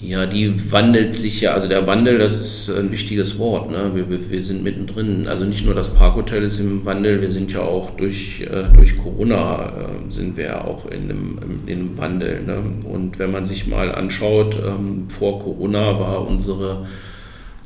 Ja, 0.00 0.26
die 0.26 0.72
wandelt 0.72 1.16
sich 1.16 1.40
ja, 1.42 1.52
also 1.52 1.68
der 1.68 1.86
Wandel, 1.86 2.18
das 2.18 2.34
ist 2.34 2.70
ein 2.70 2.90
wichtiges 2.90 3.38
Wort. 3.38 3.70
Ne? 3.70 3.92
Wir, 3.94 4.30
wir 4.30 4.42
sind 4.42 4.64
mittendrin. 4.64 5.28
Also 5.28 5.44
nicht 5.44 5.64
nur 5.64 5.74
das 5.74 5.94
Parkhotel 5.94 6.42
ist 6.42 6.58
im 6.58 6.84
Wandel, 6.84 7.20
wir 7.20 7.30
sind 7.30 7.52
ja 7.52 7.60
auch 7.60 7.90
durch, 7.90 8.40
äh, 8.40 8.64
durch 8.74 8.98
Corona 8.98 9.66
äh, 9.66 10.10
sind 10.10 10.36
wir 10.36 10.44
ja 10.46 10.64
auch 10.64 10.86
in 10.86 11.04
einem, 11.04 11.38
in 11.66 11.78
einem 11.78 11.98
Wandel. 11.98 12.42
Ne? 12.42 12.62
Und 12.90 13.20
wenn 13.20 13.30
man 13.30 13.46
sich 13.46 13.68
mal 13.68 13.94
anschaut, 13.94 14.56
ähm, 14.64 15.08
vor 15.08 15.38
Corona 15.38 16.00
war 16.00 16.26
unsere 16.26 16.86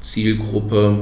Zielgruppe 0.00 0.94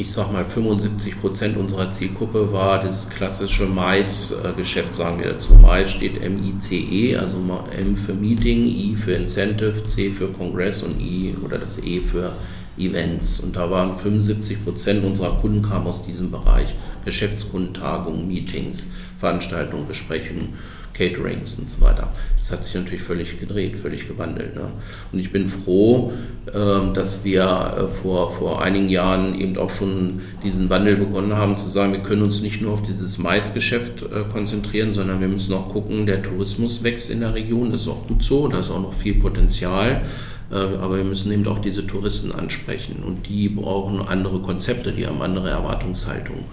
ich 0.00 0.12
sag 0.12 0.32
mal, 0.32 0.44
75 0.44 1.20
Prozent 1.20 1.56
unserer 1.56 1.90
Zielgruppe 1.90 2.52
war 2.52 2.80
das 2.80 3.10
klassische 3.10 3.66
Mais-Geschäft, 3.66 4.94
sagen 4.94 5.18
wir 5.18 5.32
dazu. 5.32 5.54
Mais 5.56 5.90
steht 5.90 6.22
M-I-C-E, 6.22 7.16
also 7.16 7.38
M 7.76 7.96
für 7.96 8.14
Meeting, 8.14 8.64
I 8.64 8.94
für 8.94 9.14
Incentive, 9.14 9.84
C 9.84 10.12
für 10.12 10.28
Congress 10.28 10.84
und 10.84 11.00
I 11.00 11.34
oder 11.44 11.58
das 11.58 11.82
E 11.82 12.00
für 12.00 12.32
Events. 12.78 13.40
Und 13.40 13.56
da 13.56 13.68
waren 13.72 13.98
75 13.98 14.64
Prozent 14.64 15.04
unserer 15.04 15.36
Kunden 15.36 15.62
kamen 15.62 15.88
aus 15.88 16.06
diesem 16.06 16.30
Bereich. 16.30 16.76
Geschäftskundentagungen, 17.04 18.28
Meetings, 18.28 18.92
Veranstaltungen, 19.18 19.88
Besprechungen. 19.88 20.50
Caterings 20.98 21.54
und 21.58 21.70
so 21.70 21.80
weiter. 21.80 22.12
Das 22.36 22.50
hat 22.50 22.64
sich 22.64 22.74
natürlich 22.74 23.02
völlig 23.02 23.38
gedreht, 23.38 23.76
völlig 23.76 24.08
gewandelt. 24.08 24.56
Ne? 24.56 24.70
Und 25.12 25.18
ich 25.18 25.30
bin 25.30 25.48
froh, 25.48 26.12
äh, 26.46 26.92
dass 26.92 27.24
wir 27.24 27.44
äh, 27.44 27.88
vor, 27.88 28.32
vor 28.32 28.62
einigen 28.62 28.88
Jahren 28.88 29.38
eben 29.38 29.56
auch 29.56 29.70
schon 29.70 30.20
diesen 30.42 30.68
Wandel 30.68 30.96
begonnen 30.96 31.36
haben, 31.36 31.56
zu 31.56 31.68
sagen, 31.68 31.92
wir 31.92 32.00
können 32.00 32.22
uns 32.22 32.42
nicht 32.42 32.60
nur 32.60 32.72
auf 32.72 32.82
dieses 32.82 33.18
Maisgeschäft 33.18 34.02
äh, 34.02 34.24
konzentrieren, 34.32 34.92
sondern 34.92 35.20
wir 35.20 35.28
müssen 35.28 35.54
auch 35.54 35.68
gucken, 35.68 36.06
der 36.06 36.22
Tourismus 36.22 36.82
wächst 36.82 37.10
in 37.10 37.20
der 37.20 37.34
Region, 37.34 37.70
das 37.70 37.82
ist 37.82 37.88
auch 37.88 38.06
gut 38.06 38.24
so, 38.24 38.48
da 38.48 38.58
ist 38.58 38.70
auch 38.70 38.82
noch 38.82 38.92
viel 38.92 39.14
Potenzial. 39.14 40.02
Äh, 40.50 40.54
aber 40.54 40.96
wir 40.96 41.04
müssen 41.04 41.30
eben 41.30 41.46
auch 41.46 41.58
diese 41.58 41.86
Touristen 41.86 42.32
ansprechen 42.32 43.02
und 43.04 43.28
die 43.28 43.48
brauchen 43.48 44.00
andere 44.00 44.40
Konzepte, 44.40 44.92
die 44.92 45.06
haben 45.06 45.22
andere 45.22 45.50
Erwartungshaltungen. 45.50 46.44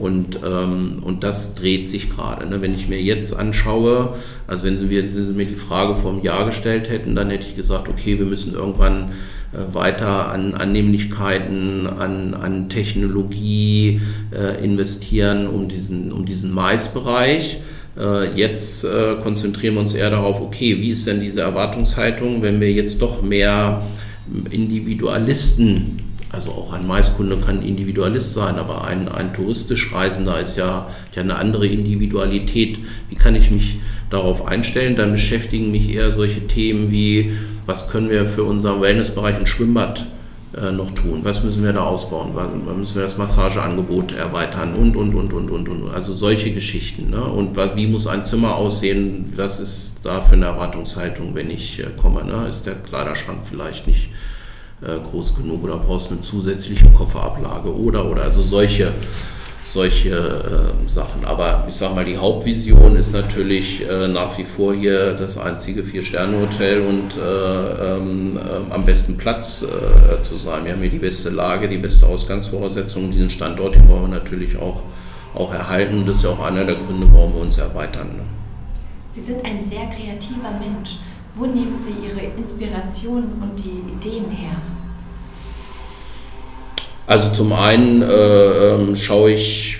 Und, 0.00 0.40
ähm, 0.44 1.02
und 1.02 1.22
das 1.24 1.54
dreht 1.54 1.86
sich 1.86 2.08
gerade. 2.08 2.48
Ne? 2.48 2.62
Wenn 2.62 2.74
ich 2.74 2.88
mir 2.88 3.00
jetzt 3.00 3.34
anschaue, 3.34 4.14
also 4.46 4.64
wenn 4.64 4.78
Sie, 4.78 4.86
mir, 4.86 5.08
Sie 5.10 5.20
mir 5.32 5.46
die 5.46 5.56
Frage 5.56 5.94
vor 5.96 6.12
einem 6.12 6.22
Jahr 6.22 6.46
gestellt 6.46 6.88
hätten, 6.88 7.14
dann 7.14 7.28
hätte 7.28 7.46
ich 7.46 7.54
gesagt, 7.54 7.88
okay, 7.88 8.18
wir 8.18 8.24
müssen 8.26 8.54
irgendwann 8.54 9.10
äh, 9.52 9.74
weiter 9.74 10.32
an 10.32 10.54
Annehmlichkeiten, 10.54 11.86
an, 11.86 12.32
an 12.34 12.68
Technologie 12.70 14.00
äh, 14.32 14.64
investieren, 14.64 15.46
um 15.46 15.68
diesen, 15.68 16.12
um 16.12 16.24
diesen 16.24 16.52
Maisbereich. 16.52 17.58
Äh, 17.98 18.34
jetzt 18.34 18.84
äh, 18.84 19.16
konzentrieren 19.22 19.74
wir 19.74 19.82
uns 19.82 19.94
eher 19.94 20.10
darauf, 20.10 20.40
okay, 20.40 20.78
wie 20.80 20.90
ist 20.90 21.06
denn 21.06 21.20
diese 21.20 21.42
Erwartungshaltung, 21.42 22.40
wenn 22.42 22.60
wir 22.60 22.72
jetzt 22.72 23.02
doch 23.02 23.20
mehr 23.20 23.82
Individualisten 24.50 26.09
also 26.32 26.52
auch 26.52 26.72
ein 26.72 26.86
Maiskunde 26.86 27.36
kann 27.38 27.62
Individualist 27.62 28.34
sein, 28.34 28.56
aber 28.56 28.84
ein, 28.84 29.08
ein 29.08 29.34
touristisch 29.34 29.92
Reisender 29.92 30.40
ist 30.40 30.56
ja, 30.56 30.88
ja 31.14 31.22
eine 31.22 31.36
andere 31.36 31.66
Individualität. 31.66 32.78
Wie 33.08 33.16
kann 33.16 33.34
ich 33.34 33.50
mich 33.50 33.80
darauf 34.10 34.46
einstellen? 34.46 34.96
Dann 34.96 35.12
beschäftigen 35.12 35.70
mich 35.70 35.92
eher 35.92 36.12
solche 36.12 36.46
Themen 36.46 36.92
wie, 36.92 37.32
was 37.66 37.88
können 37.88 38.10
wir 38.10 38.26
für 38.26 38.44
unseren 38.44 38.80
Wellnessbereich 38.80 39.36
ein 39.36 39.46
Schwimmbad 39.46 40.06
äh, 40.56 40.70
noch 40.70 40.92
tun? 40.92 41.20
Was 41.24 41.42
müssen 41.42 41.64
wir 41.64 41.72
da 41.72 41.82
ausbauen? 41.82 42.30
Was, 42.34 42.76
müssen 42.76 42.94
wir 42.94 43.02
das 43.02 43.18
Massageangebot 43.18 44.12
erweitern? 44.12 44.74
Und, 44.74 44.96
und, 44.96 45.14
und, 45.14 45.32
und, 45.32 45.50
und, 45.50 45.68
und. 45.68 45.90
Also 45.90 46.12
solche 46.12 46.52
Geschichten. 46.52 47.10
Ne? 47.10 47.22
Und 47.22 47.56
was, 47.56 47.74
wie 47.74 47.88
muss 47.88 48.06
ein 48.06 48.24
Zimmer 48.24 48.54
aussehen? 48.54 49.32
Was 49.34 49.58
ist 49.58 49.96
da 50.04 50.20
für 50.20 50.34
eine 50.34 50.46
Erwartungshaltung, 50.46 51.34
wenn 51.34 51.50
ich 51.50 51.80
äh, 51.80 51.86
komme? 52.00 52.24
Ne? 52.24 52.46
Ist 52.48 52.66
der 52.66 52.76
Kleiderschrank 52.76 53.40
vielleicht 53.48 53.88
nicht 53.88 54.10
äh, 54.82 54.98
groß 54.98 55.36
genug 55.36 55.64
oder 55.64 55.76
brauchst 55.78 56.10
eine 56.10 56.22
zusätzliche 56.22 56.90
Kofferablage 56.90 57.74
oder 57.74 58.04
oder 58.04 58.22
also 58.22 58.42
solche 58.42 58.92
solche 59.72 60.10
äh, 60.10 60.88
Sachen. 60.88 61.24
Aber 61.24 61.66
ich 61.68 61.76
sage 61.76 61.94
mal, 61.94 62.04
die 62.04 62.16
Hauptvision 62.16 62.96
ist 62.96 63.12
natürlich 63.12 63.88
äh, 63.88 64.08
nach 64.08 64.36
wie 64.36 64.44
vor 64.44 64.74
hier 64.74 65.14
das 65.14 65.38
einzige 65.38 65.84
Vier-Sterne-Hotel 65.84 66.80
und 66.80 67.16
äh, 67.16 67.94
ähm, 67.94 68.36
äh, 68.36 68.72
am 68.72 68.84
besten 68.84 69.16
Platz 69.16 69.62
äh, 69.62 70.22
zu 70.22 70.36
sein. 70.36 70.64
Wir 70.64 70.72
haben 70.72 70.80
hier 70.80 70.90
die 70.90 70.98
beste 70.98 71.30
Lage, 71.30 71.68
die 71.68 71.78
beste 71.78 72.06
Ausgangsvoraussetzung. 72.06 73.10
Diesen 73.10 73.30
Standort, 73.30 73.76
den 73.76 73.88
wollen 73.88 74.02
wir 74.02 74.18
natürlich 74.18 74.58
auch, 74.58 74.82
auch 75.34 75.52
erhalten. 75.52 75.98
Und 75.98 76.08
das 76.08 76.16
ist 76.16 76.24
ja 76.24 76.30
auch 76.30 76.40
einer 76.40 76.64
der 76.64 76.76
Gründe, 76.76 77.06
warum 77.12 77.34
wir 77.34 77.42
uns 77.42 77.58
erweitern. 77.58 78.08
Ne? 78.16 78.22
Sie 79.14 79.22
sind 79.22 79.44
ein 79.44 79.64
sehr 79.70 79.86
kreativer 79.86 80.58
Mensch. 80.58 80.98
Wo 81.34 81.46
nehmen 81.46 81.76
Sie 81.78 82.06
Ihre 82.06 82.20
Inspirationen 82.36 83.40
und 83.40 83.58
die 83.58 83.92
Ideen 83.92 84.30
her? 84.30 84.56
Also 87.06 87.30
zum 87.30 87.52
einen 87.52 88.02
äh, 88.02 88.06
ähm, 88.06 88.96
schaue 88.96 89.32
ich, 89.32 89.78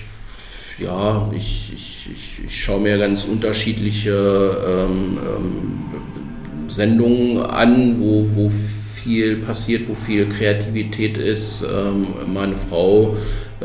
ja, 0.79 1.31
ich, 1.33 1.73
ich, 1.73 2.09
ich, 2.13 2.45
ich, 2.47 2.65
schaue 2.65 2.81
mir 2.81 2.99
ganz 2.99 3.25
unterschiedliche 3.25 4.11
ähm, 4.11 5.19
ähm, 5.19 6.69
Sendungen 6.69 7.45
an, 7.45 8.01
wo, 8.01 8.27
wo 8.35 8.51
viel 8.95 9.37
passiert, 9.37 9.89
wo 9.89 9.95
viel 9.95 10.29
Kreativität 10.29 11.19
ist. 11.19 11.63
Ähm, 11.63 12.07
meine 12.33 12.57
Frau 12.57 13.17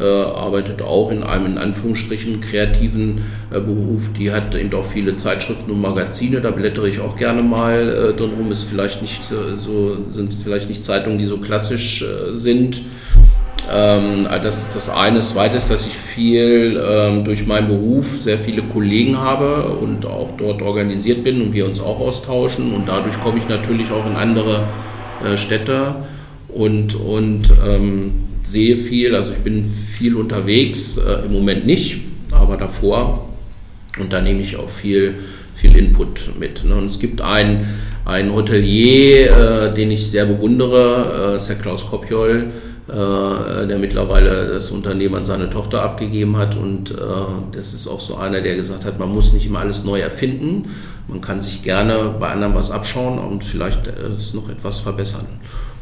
arbeitet 0.02 0.82
auch 0.82 1.12
in 1.12 1.24
einem 1.24 1.46
in 1.46 1.58
Anführungsstrichen 1.58 2.42
kreativen 2.42 3.22
äh, 3.52 3.60
Beruf. 3.60 4.10
Die 4.18 4.32
hat 4.32 4.54
eben 4.56 4.74
auch 4.74 4.86
viele 4.86 5.16
Zeitschriften 5.16 5.72
und 5.72 5.82
Magazine, 5.82 6.42
da 6.42 6.52
blättere 6.52 6.90
ich 6.90 7.00
auch 7.00 7.16
gerne 7.16 7.42
mal 7.42 8.12
äh, 8.12 8.14
drin 8.14 8.32
rum. 8.38 8.52
Ist 8.52 8.66
vielleicht 8.66 9.02
nicht 9.02 9.24
so, 9.24 9.98
sind 10.10 10.34
vielleicht 10.34 10.70
nicht 10.70 10.84
Zeitungen, 10.84 11.18
die 11.18 11.26
so 11.26 11.38
klassisch 11.38 12.04
äh, 12.04 12.34
sind. 12.34 12.82
Ähm, 13.74 14.28
das 14.44 14.64
ist 14.64 14.76
das 14.76 14.90
eine. 14.90 15.18
Das 15.18 15.30
zweite 15.32 15.58
ist, 15.58 15.70
dass 15.70 15.88
ich 15.88 15.94
viel 15.94 16.82
ähm, 16.86 17.24
durch 17.24 17.48
meinen 17.48 17.68
Beruf 17.68 18.22
sehr 18.22 18.38
viele 18.38 18.64
Kollegen 18.64 19.18
habe 19.18 19.64
und 19.64 20.06
auch 20.06 20.32
dort 20.38 20.62
organisiert 20.62 21.24
bin 21.24 21.42
und 21.42 21.54
wir 21.54 21.66
uns 21.66 21.80
auch 21.80 22.00
austauschen. 22.00 22.74
Und 22.74 22.88
dadurch 22.88 23.20
komme 23.22 23.40
ich 23.40 23.48
natürlich 23.48 23.92
auch 23.92 24.06
in 24.06 24.16
andere 24.16 24.68
äh, 25.24 25.38
Städte 25.38 25.96
und, 26.50 26.96
und 26.96 27.52
ähm, 27.66 28.12
sehe 28.46 28.78
viel. 28.78 29.16
Also 29.16 29.32
ich 29.32 29.40
bin 29.40 29.66
viel 29.66 30.16
unterwegs, 30.16 30.98
äh, 30.98 31.26
im 31.26 31.34
Moment 31.34 31.66
nicht, 31.66 32.02
aber 32.32 32.58
davor. 32.58 33.30
Und 34.00 34.12
da 34.14 34.22
nehme 34.22 34.42
ich 34.42 34.58
auch 34.58 34.70
viel, 34.70 35.16
viel 35.56 35.76
Input 35.76 36.32
mit. 36.40 36.64
Ne? 36.64 36.76
Und 36.76 36.86
es 36.86 37.00
gibt 37.00 37.22
einen, 37.22 37.68
einen 38.06 38.34
Hotelier, 38.34 39.32
äh, 39.32 39.74
den 39.74 39.92
ich 39.92 40.12
sehr 40.12 40.26
bewundere, 40.26 41.34
äh, 41.34 41.38
ist 41.38 41.48
der 41.48 41.56
Klaus 41.56 41.90
Kopjol, 41.90 42.48
äh, 42.88 43.68
der 43.68 43.78
mittlerweile 43.80 44.48
das 44.48 44.72
Unternehmen 44.72 45.16
an 45.16 45.26
seine 45.26 45.50
Tochter 45.50 45.82
abgegeben 45.82 46.38
hat. 46.38 46.56
Und 46.56 46.92
äh, 46.92 46.96
das 47.54 47.74
ist 47.74 47.88
auch 47.88 48.02
so 48.02 48.18
einer, 48.18 48.42
der 48.42 48.56
gesagt 48.56 48.86
hat, 48.86 49.00
man 49.00 49.14
muss 49.14 49.34
nicht 49.34 49.46
immer 49.46 49.60
alles 49.60 49.84
neu 49.84 50.00
erfinden. 50.00 50.66
Man 51.08 51.22
kann 51.22 51.42
sich 51.42 51.64
gerne 51.64 52.16
bei 52.20 52.30
anderen 52.30 52.56
was 52.56 52.72
abschauen 52.72 53.20
und 53.20 53.44
vielleicht 53.44 53.88
es 53.88 54.34
noch 54.34 54.50
etwas 54.50 54.80
verbessern. 54.80 55.28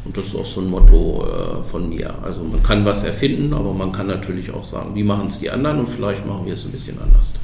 Und 0.04 0.16
das 0.16 0.26
ist 0.26 0.36
auch 0.36 0.44
so 0.44 0.60
ein 0.60 0.68
Motto 0.68 1.26
äh, 1.26 1.62
von 1.62 1.88
mir. 1.88 2.14
Also 2.22 2.44
man 2.44 2.62
kann 2.62 2.84
was 2.84 3.04
erfinden, 3.04 3.54
aber 3.54 3.72
man 3.72 3.90
kann 3.90 4.06
natürlich 4.06 4.52
auch 4.52 4.64
sagen, 4.64 4.94
wie 4.94 5.02
machen 5.02 5.28
es 5.28 5.38
die 5.38 5.50
anderen 5.50 5.80
und 5.80 5.88
vielleicht 5.88 6.26
machen 6.26 6.44
wir 6.44 6.52
es 6.52 6.64
ein 6.64 6.72
bisschen 6.72 6.98
anders. 7.00 7.34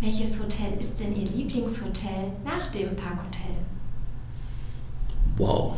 Welches 0.00 0.40
Hotel 0.40 0.72
ist 0.80 0.98
denn 0.98 1.14
Ihr 1.14 1.28
Lieblingshotel 1.28 2.32
nach 2.44 2.70
dem 2.72 2.96
Parkhotel? 2.96 3.54
Wow. 5.36 5.74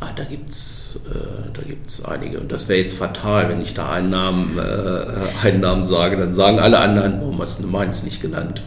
Ah, 0.00 0.10
da 0.14 0.22
gibt 0.24 0.50
es 0.50 1.00
äh, 1.06 1.50
da 1.52 1.62
gibt's 1.62 2.04
einige. 2.04 2.40
Und 2.40 2.52
das 2.52 2.68
wäre 2.68 2.80
jetzt 2.80 2.96
fatal, 2.96 3.48
wenn 3.48 3.60
ich 3.60 3.74
da 3.74 3.90
einen 3.90 4.10
Namen, 4.10 4.58
äh, 4.58 5.46
einen 5.46 5.60
Namen 5.60 5.84
sage. 5.84 6.16
Dann 6.16 6.32
sagen 6.32 6.60
alle 6.60 6.78
anderen, 6.78 7.20
warum 7.20 7.40
hast 7.40 7.62
du 7.62 7.66
meins 7.66 8.04
nicht 8.04 8.20
genannt? 8.20 8.62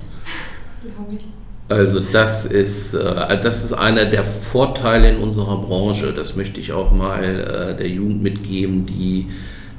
Glaube 0.81 1.15
ich. 1.17 1.25
Also 1.71 2.01
das 2.01 2.45
ist, 2.45 2.93
äh, 2.93 3.39
das 3.41 3.63
ist 3.63 3.73
einer 3.73 4.05
der 4.05 4.23
Vorteile 4.23 5.09
in 5.09 5.17
unserer 5.17 5.57
Branche. 5.57 6.13
Das 6.13 6.35
möchte 6.35 6.59
ich 6.59 6.73
auch 6.73 6.91
mal 6.91 7.23
äh, 7.23 7.77
der 7.77 7.87
Jugend 7.87 8.21
mitgeben, 8.21 8.85
die 8.85 9.27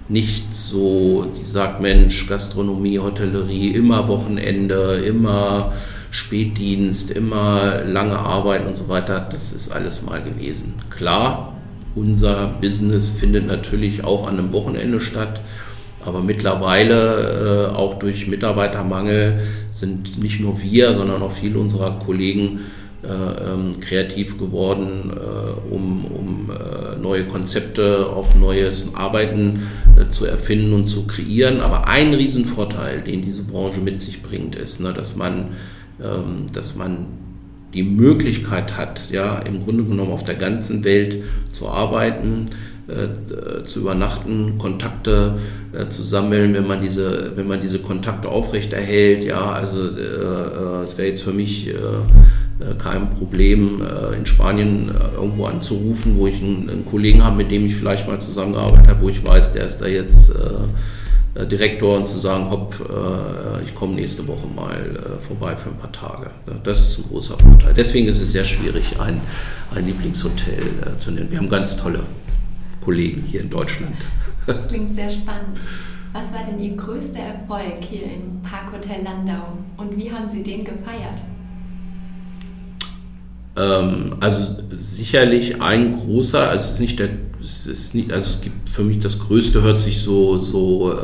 nicht 0.09 0.55
so, 0.55 1.27
die 1.39 1.45
sagt, 1.45 1.81
Mensch, 1.81 2.27
Gastronomie, 2.27 2.99
Hotellerie, 2.99 3.71
immer 3.71 4.09
Wochenende, 4.09 5.03
immer 5.07 5.73
Spätdienst, 6.11 7.11
immer 7.11 7.83
lange 7.85 8.19
Arbeit 8.19 8.67
und 8.67 8.77
so 8.77 8.89
weiter. 8.89 9.27
Das 9.31 9.53
ist 9.53 9.71
alles 9.71 10.03
mal 10.03 10.23
gewesen. 10.23 10.75
Klar, 10.91 11.57
unser 11.95 12.49
Business 12.61 13.11
findet 13.11 13.47
natürlich 13.47 14.05
auch 14.05 14.27
an 14.27 14.39
einem 14.39 14.53
Wochenende 14.53 15.01
statt. 15.01 15.41
Aber 16.05 16.21
mittlerweile, 16.21 17.71
äh, 17.73 17.77
auch 17.77 17.99
durch 17.99 18.27
Mitarbeitermangel, 18.27 19.41
sind 19.71 20.23
nicht 20.23 20.41
nur 20.41 20.63
wir, 20.63 20.95
sondern 20.95 21.23
auch 21.23 21.33
viele 21.33 21.59
unserer 21.59 21.99
Kollegen 21.99 22.61
äh, 23.05 23.09
ähm, 23.09 23.81
kreativ 23.81 24.39
geworden, 24.39 25.11
äh, 25.11 25.75
um, 25.75 26.05
um 26.05 26.51
äh, 26.51 26.97
neue 26.97 27.27
Konzepte, 27.27 28.07
auch 28.07 28.37
neues 28.37 28.95
Arbeiten 28.95 29.67
zu 30.11 30.25
erfinden 30.25 30.73
und 30.73 30.87
zu 30.87 31.09
kreieren. 31.09 31.61
Aber 31.61 31.89
ein 31.89 32.15
Riesenvorteil, 32.15 33.01
den 33.01 33.23
diese 33.23 33.43
Branche 33.43 33.81
mit 33.81 34.01
sich 34.01 34.23
bringt, 34.23 34.55
ist, 34.55 34.81
ne, 34.81 34.93
dass 34.93 35.17
man, 35.17 35.49
ähm, 36.01 36.47
dass 36.53 36.77
man 36.77 37.07
die 37.75 37.83
Möglichkeit 37.83 38.77
hat, 38.77 39.11
ja, 39.11 39.41
im 39.41 39.65
Grunde 39.65 39.83
genommen 39.83 40.13
auf 40.13 40.23
der 40.23 40.37
ganzen 40.37 40.85
Welt 40.85 41.25
zu 41.51 41.69
arbeiten, 41.69 42.51
äh, 42.89 43.65
zu 43.65 43.81
übernachten, 43.81 44.59
Kontakte 44.59 45.39
äh, 45.73 45.89
zu 45.89 46.03
sammeln, 46.03 46.55
wenn 46.55 46.67
man 46.67 46.81
diese, 46.81 47.33
wenn 47.37 47.47
man 47.47 47.61
diese 47.61 47.79
Kontakte 47.79 48.29
aufrechterhält. 48.29 49.25
Ja, 49.25 49.53
also 49.53 49.87
äh, 49.87 50.83
es 50.83 50.99
wäre 50.99 51.09
jetzt 51.09 51.23
für 51.23 51.33
mich 51.33 51.73
äh, 52.63 52.75
kein 52.79 53.11
Problem, 53.11 53.83
äh, 53.83 54.17
in 54.17 54.27
Spanien 54.27 54.89
äh, 54.91 55.17
irgendwo 55.17 55.47
anzurufen, 55.47 56.17
wo 56.17 56.27
ich 56.27 56.41
einen, 56.43 56.69
einen, 56.69 56.87
Kollegen 56.87 57.25
habe, 57.25 57.37
mit 57.37 57.51
dem 57.51 57.67
ich 57.67 57.75
vielleicht 57.75 58.07
mal 58.07 58.21
zusammengearbeitet 58.21 58.89
habe, 58.89 59.03
wo 59.03 59.09
ich 59.09 59.25
weiß, 59.25 59.53
der 59.53 59.67
ist 59.67 59.79
da 59.79 59.87
jetzt 59.87 60.33
Direktor 61.51 61.97
und 61.97 62.07
zu 62.07 62.19
sagen, 62.19 62.51
hopp, 62.51 62.75
ich 63.65 63.75
komme 63.75 63.95
nächste 63.95 64.29
Woche 64.29 64.47
mal 64.55 65.19
vorbei 65.19 65.57
für 65.57 65.71
ein 65.71 65.77
paar 65.77 65.91
Tage. 65.91 66.31
Das 66.63 66.81
ist 66.81 66.99
ein 66.99 67.05
großer 67.09 67.39
Vorteil. 67.39 67.73
Deswegen 67.75 68.07
ist 68.09 68.21
es 68.21 68.33
sehr 68.33 68.45
schwierig, 68.45 68.97
ein, 69.01 69.19
ein 69.75 69.87
Lieblingshotel 69.87 70.63
zu 70.99 71.11
nennen. 71.11 71.31
Wir 71.31 71.39
haben 71.39 71.49
ganz 71.49 71.79
tolle 71.79 72.01
Kollegen 72.85 73.23
hier 73.27 73.41
in 73.41 73.51
Deutschland. 73.51 73.97
Das 74.47 74.69
klingt 74.69 74.95
sehr 74.95 75.11
spannend. 75.11 75.59
Was 76.13 76.33
war 76.33 76.45
denn 76.45 76.61
Ihr 76.61 76.77
größter 76.77 77.21
Erfolg 77.21 77.83
hier 77.89 78.05
im 78.05 78.43
Parkhotel 78.43 79.03
Landau 79.03 79.57
und 79.79 79.97
wie 79.97 80.13
haben 80.13 80.29
Sie 80.31 80.43
den 80.43 80.65
gefeiert? 80.65 81.23
Ähm, 83.57 84.17
also 84.21 84.63
sicherlich 84.79 85.61
ein 85.63 85.93
großer, 85.93 86.49
also 86.49 86.65
es 86.65 86.73
ist 86.73 86.81
nicht 86.81 86.99
der, 86.99 87.11
es 87.43 87.67
ist 87.67 87.95
nicht, 87.95 88.13
also 88.13 88.35
es 88.35 88.41
gibt 88.41 88.69
für 88.69 88.83
mich 88.83 89.01
das 89.01 89.19
Größte, 89.19 89.63
hört 89.63 89.79
sich 89.79 90.01
so, 90.01 90.39
so 90.39 90.93
äh, 90.93 90.97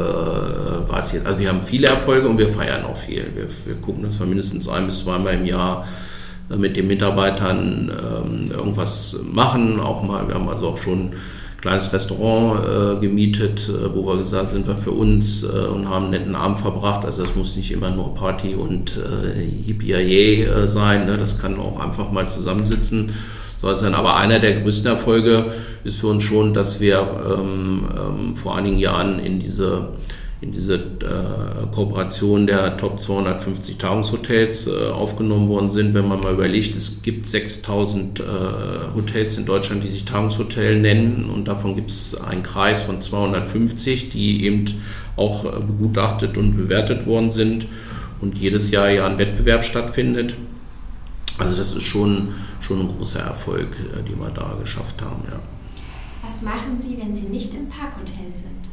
was 0.88 1.12
jetzt. 1.12 1.26
Also 1.26 1.38
wir 1.38 1.49
haben 1.49 1.62
viele 1.62 1.88
Erfolge 1.88 2.28
und 2.28 2.38
wir 2.38 2.49
feiern 2.49 2.85
auch 2.85 2.97
viel. 2.97 3.25
Wir, 3.35 3.49
wir 3.66 3.75
gucken, 3.80 4.02
dass 4.02 4.18
wir 4.20 4.26
mindestens 4.26 4.68
ein 4.68 4.87
bis 4.87 5.00
zweimal 5.00 5.35
im 5.35 5.44
Jahr 5.47 5.87
äh, 6.50 6.56
mit 6.56 6.76
den 6.76 6.87
Mitarbeitern 6.87 7.90
ähm, 7.90 8.50
irgendwas 8.50 9.16
machen. 9.22 9.81
Auch 9.81 10.02
mal, 10.02 10.26
wir 10.29 10.35
haben 10.35 10.48
also 10.48 10.68
auch 10.68 10.79
schon 10.79 11.12
kleines 11.68 11.92
Restaurant 11.92 12.64
äh, 12.64 13.00
gemietet, 13.00 13.68
äh, 13.68 13.94
wo 13.94 14.07
wir 14.07 14.16
gesagt 14.16 14.50
sind 14.50 14.66
wir 14.66 14.76
für 14.76 14.92
uns 14.92 15.42
äh, 15.42 15.46
und 15.46 15.88
haben 15.88 16.07
einen 16.07 16.11
netten 16.12 16.35
Abend 16.35 16.59
verbracht. 16.59 17.04
Also 17.04 17.22
das 17.22 17.37
muss 17.37 17.57
nicht 17.57 17.70
immer 17.70 17.90
nur 17.90 18.14
Party 18.14 18.54
und 18.54 18.96
äh, 18.96 19.44
Yippie 19.66 19.92
äh, 19.92 20.66
sein. 20.66 21.07
Ne? 21.07 21.18
Das 21.18 21.38
kann 21.38 21.59
auch 21.59 21.78
einfach 21.78 22.11
mal 22.11 22.28
zusammensitzen 22.28 23.12
soll 23.61 23.78
sein. 23.78 23.94
Aber 23.94 24.16
einer 24.16 24.38
der 24.38 24.61
größten 24.61 24.90
Erfolge 24.90 25.52
ist 25.85 26.00
für 26.00 26.07
uns 26.07 26.22
schon, 26.22 26.54
dass 26.54 26.81
wir 26.81 27.00
ähm, 27.00 27.85
ähm, 27.90 28.37
vor 28.37 28.57
einigen 28.57 28.78
Jahren 28.78 29.18
in 29.18 29.38
diese 29.38 29.88
in 30.40 30.53
diese 30.53 30.74
äh, 30.77 31.66
Kooperation 31.72 32.46
der 32.46 32.77
Top 32.77 33.01
250 33.01 33.77
Tagungshotels 33.77 34.68
äh, 34.68 34.90
aufgenommen 34.90 35.48
worden 35.48 35.72
sind. 35.72 35.94
Wenn 35.94 36.07
man 36.07 36.20
mal 36.20 36.33
überlegt, 36.33 36.77
es 36.77 37.03
gibt 37.03 37.29
6000 37.29 38.20
äh, 38.20 38.24
Hotels 38.94 39.37
in 39.37 39.46
Deutschland, 39.46 39.83
die 39.83 39.88
sich 39.88 40.05
Tagungshotel 40.05 40.81
nennen 40.81 41.29
und 41.29 41.48
davon 41.48 41.74
gibt 41.74 41.90
es 41.90 42.14
einen 42.14 42.44
Kreis 42.44 42.83
von 42.83 43.03
250, 43.03 44.11
die 44.11 44.44
eben 44.44 44.66
auch 45.16 45.44
äh, 45.44 45.61
begutachtet 45.61 46.37
und 46.37 46.57
bewertet 46.57 47.07
worden 47.07 47.33
sind 47.33 47.66
und 48.20 48.38
jedes 48.38 48.70
Jahr 48.70 48.90
ja 48.90 49.07
ein 49.07 49.18
Wettbewerb 49.18 49.64
stattfindet. 49.64 50.37
Also 51.38 51.57
das 51.57 51.74
ist 51.74 51.83
schon, 51.83 52.35
schon 52.61 52.81
ein 52.81 52.88
großer 52.96 53.20
Erfolg, 53.20 53.77
äh, 53.92 54.09
den 54.09 54.20
wir 54.20 54.31
da 54.31 54.57
geschafft 54.61 55.03
haben. 55.03 55.22
Ja. 55.29 55.40
Was 56.22 56.42
machen 56.42 56.79
Sie, 56.79 56.96
wenn 56.96 57.14
Sie 57.14 57.27
nicht 57.27 57.55
im 57.55 57.68
Parkhotel 57.68 58.33
sind? 58.33 58.70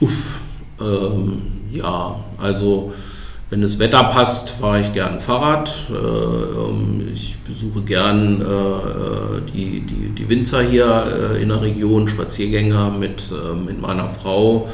Uff, 0.00 0.40
ähm, 0.80 1.42
ja, 1.72 2.16
also 2.38 2.92
wenn 3.48 3.62
das 3.62 3.78
Wetter 3.78 4.02
passt, 4.04 4.50
fahre 4.50 4.80
ich 4.80 4.92
gern 4.92 5.20
Fahrrad. 5.20 5.70
Äh, 5.88 5.94
ähm, 5.94 7.08
ich 7.12 7.38
besuche 7.46 7.82
gern 7.82 8.40
äh, 8.40 9.52
die, 9.52 9.82
die, 9.82 10.08
die 10.10 10.28
Winzer 10.28 10.62
hier 10.62 11.36
äh, 11.36 11.42
in 11.42 11.50
der 11.50 11.62
Region, 11.62 12.08
Spaziergänger 12.08 12.90
mit, 12.90 13.22
äh, 13.30 13.54
mit 13.54 13.80
meiner 13.80 14.10
Frau. 14.10 14.68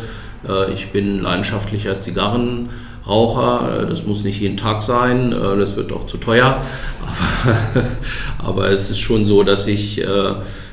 Äh, 0.49 0.73
ich 0.73 0.91
bin 0.91 1.21
leidenschaftlicher 1.21 1.99
Zigarrenraucher. 1.99 3.83
Äh, 3.83 3.87
das 3.87 4.07
muss 4.07 4.25
nicht 4.25 4.41
jeden 4.41 4.57
Tag 4.57 4.83
sein, 4.83 5.33
das 5.33 5.77
wird 5.77 5.93
auch 5.93 6.07
zu 6.07 6.17
teuer. 6.17 6.63
Aber, 8.39 8.63
aber 8.63 8.71
es 8.71 8.89
ist 8.89 9.01
schon 9.01 9.27
so, 9.27 9.43
dass 9.43 9.67
ich 9.67 10.01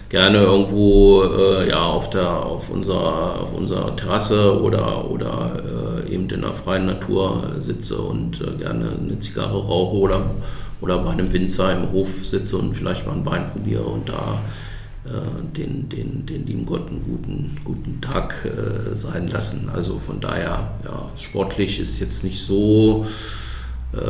gerne 0.09 0.39
irgendwo 0.39 1.23
äh, 1.23 1.69
ja, 1.69 1.83
auf, 1.83 2.09
der, 2.09 2.27
auf, 2.27 2.69
unserer, 2.69 3.41
auf 3.41 3.53
unserer 3.53 3.95
Terrasse 3.95 4.59
oder, 4.59 5.09
oder 5.09 6.03
äh, 6.07 6.13
eben 6.13 6.27
in 6.29 6.41
der 6.41 6.53
freien 6.53 6.87
Natur 6.87 7.55
sitze 7.59 7.99
und 7.99 8.41
äh, 8.41 8.57
gerne 8.57 8.91
eine 8.99 9.19
Zigarre 9.19 9.63
rauche 9.63 9.97
oder, 9.97 10.21
oder 10.81 10.97
bei 10.99 11.11
einem 11.11 11.31
Winzer 11.31 11.71
im 11.73 11.91
Hof 11.91 12.25
sitze 12.25 12.57
und 12.57 12.73
vielleicht 12.73 13.05
mal 13.05 13.13
ein 13.13 13.25
Wein 13.25 13.51
probiere 13.51 13.83
und 13.83 14.09
da 14.09 14.41
äh, 15.05 15.55
den, 15.55 15.87
den, 15.89 16.25
den 16.25 16.45
lieben 16.47 16.65
Gott 16.65 16.89
einen 16.89 17.03
guten, 17.03 17.55
guten 17.63 18.01
Tag 18.01 18.45
äh, 18.45 18.95
sein 18.95 19.27
lassen. 19.27 19.69
Also 19.73 19.99
von 19.99 20.19
daher, 20.19 20.71
ja, 20.83 21.09
sportlich 21.15 21.79
ist 21.79 21.99
jetzt 21.99 22.23
nicht 22.23 22.41
so 22.41 23.05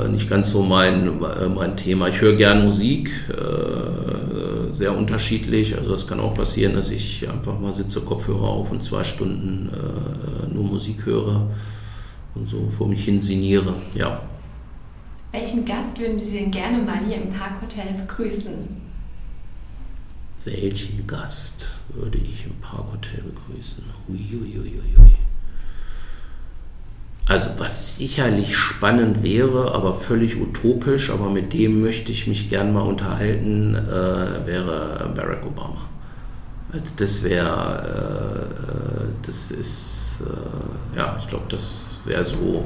nicht 0.09 0.29
ganz 0.29 0.51
so 0.51 0.61
mein, 0.61 1.23
äh, 1.23 1.47
mein 1.47 1.77
Thema. 1.77 2.09
Ich 2.09 2.19
höre 2.19 2.35
gern 2.35 2.65
Musik, 2.65 3.11
äh, 3.29 4.71
sehr 4.71 4.95
unterschiedlich. 4.95 5.77
Also 5.77 5.93
es 5.93 6.05
kann 6.05 6.19
auch 6.19 6.33
passieren, 6.33 6.73
dass 6.73 6.91
ich 6.91 7.27
einfach 7.29 7.59
mal 7.59 7.71
sitze, 7.71 8.01
Kopfhörer 8.01 8.47
auf 8.47 8.71
und 8.71 8.83
zwei 8.83 9.03
Stunden 9.03 9.69
äh, 9.69 10.53
nur 10.53 10.65
Musik 10.65 11.05
höre 11.05 11.47
und 12.35 12.49
so 12.49 12.67
vor 12.69 12.87
mich 12.87 13.05
hin 13.05 13.21
sinniere. 13.21 13.73
Ja. 13.95 14.21
Welchen 15.31 15.63
Gast 15.63 15.97
würden 15.99 16.19
Sie 16.19 16.37
denn 16.37 16.51
gerne 16.51 16.79
mal 16.79 16.99
hier 17.05 17.17
im 17.17 17.29
Parkhotel 17.29 17.93
begrüßen? 17.93 18.51
Welchen 20.45 21.05
Gast 21.05 21.69
würde 21.89 22.17
ich 22.17 22.45
im 22.45 22.55
Parkhotel 22.61 23.23
begrüßen? 23.23 23.83
Uiuiuiui. 24.07 25.18
Also 27.29 27.51
was 27.59 27.97
sicherlich 27.97 28.57
spannend 28.57 29.21
wäre, 29.21 29.75
aber 29.75 29.93
völlig 29.93 30.41
utopisch, 30.41 31.11
aber 31.11 31.29
mit 31.29 31.53
dem 31.53 31.79
möchte 31.79 32.11
ich 32.11 32.25
mich 32.25 32.49
gern 32.49 32.73
mal 32.73 32.81
unterhalten, 32.81 33.75
äh, 33.75 34.47
wäre 34.47 35.11
Barack 35.15 35.45
Obama. 35.45 35.81
Also 36.73 36.85
das 36.97 37.21
wäre, 37.21 39.03
äh, 39.03 39.25
das 39.27 39.51
ist, 39.51 40.21
äh, 40.21 40.97
ja, 40.97 41.17
ich 41.19 41.27
glaube, 41.27 41.45
das 41.49 41.99
wäre 42.03 42.25
so, 42.25 42.65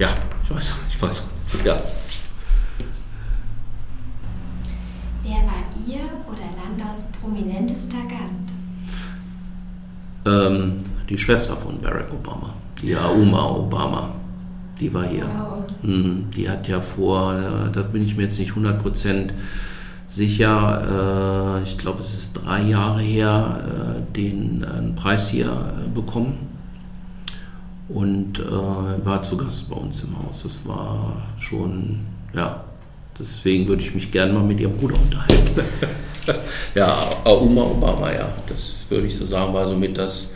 ja, 0.00 0.08
ich 0.42 0.50
weiß, 0.50 0.74
ich 0.88 1.00
weiß, 1.00 1.22
ja. 1.64 1.80
Wer 5.22 5.42
war 5.46 5.62
Ihr 5.86 6.00
oder 6.26 6.48
Landaus 6.60 7.04
prominentester 7.20 7.98
Gast? 8.08 8.52
Ähm, 10.26 10.84
die 11.08 11.16
Schwester 11.16 11.56
von 11.56 11.80
Barack 11.80 12.12
Obama. 12.12 12.52
Ja, 12.82 13.10
Oma 13.10 13.48
Obama. 13.50 14.08
Die 14.80 14.92
war 14.92 15.04
hier. 15.06 15.24
Wow. 15.24 15.64
Mhm, 15.82 16.26
die 16.36 16.48
hat 16.48 16.68
ja 16.68 16.80
vor, 16.80 17.34
da 17.72 17.82
bin 17.82 18.04
ich 18.04 18.16
mir 18.16 18.24
jetzt 18.24 18.38
nicht 18.38 18.52
100% 18.52 19.30
sicher, 20.08 21.58
äh, 21.58 21.62
ich 21.62 21.78
glaube, 21.78 22.00
es 22.00 22.12
ist 22.14 22.32
drei 22.34 22.62
Jahre 22.62 23.00
her, 23.00 23.60
äh, 23.98 24.12
den 24.16 24.64
einen 24.64 24.94
Preis 24.94 25.28
hier 25.28 25.46
äh, 25.46 25.88
bekommen. 25.88 26.48
und 27.88 28.38
äh, 28.38 29.04
war 29.04 29.22
zu 29.22 29.36
Gast 29.36 29.68
bei 29.68 29.76
uns 29.76 30.04
im 30.04 30.18
Haus. 30.18 30.44
Das 30.44 30.66
war 30.66 31.12
schon, 31.36 32.00
ja, 32.34 32.64
deswegen 33.18 33.68
würde 33.68 33.82
ich 33.82 33.94
mich 33.94 34.10
gerne 34.10 34.32
mal 34.32 34.42
mit 34.44 34.60
ihrem 34.60 34.76
Bruder 34.76 34.96
unterhalten. 35.00 35.60
ja, 36.74 37.10
Uma 37.24 37.62
Obama, 37.62 38.12
ja, 38.12 38.28
das 38.46 38.86
würde 38.88 39.06
ich 39.06 39.16
so 39.16 39.26
sagen, 39.26 39.52
war 39.52 39.66
somit 39.66 39.98
das, 39.98 40.32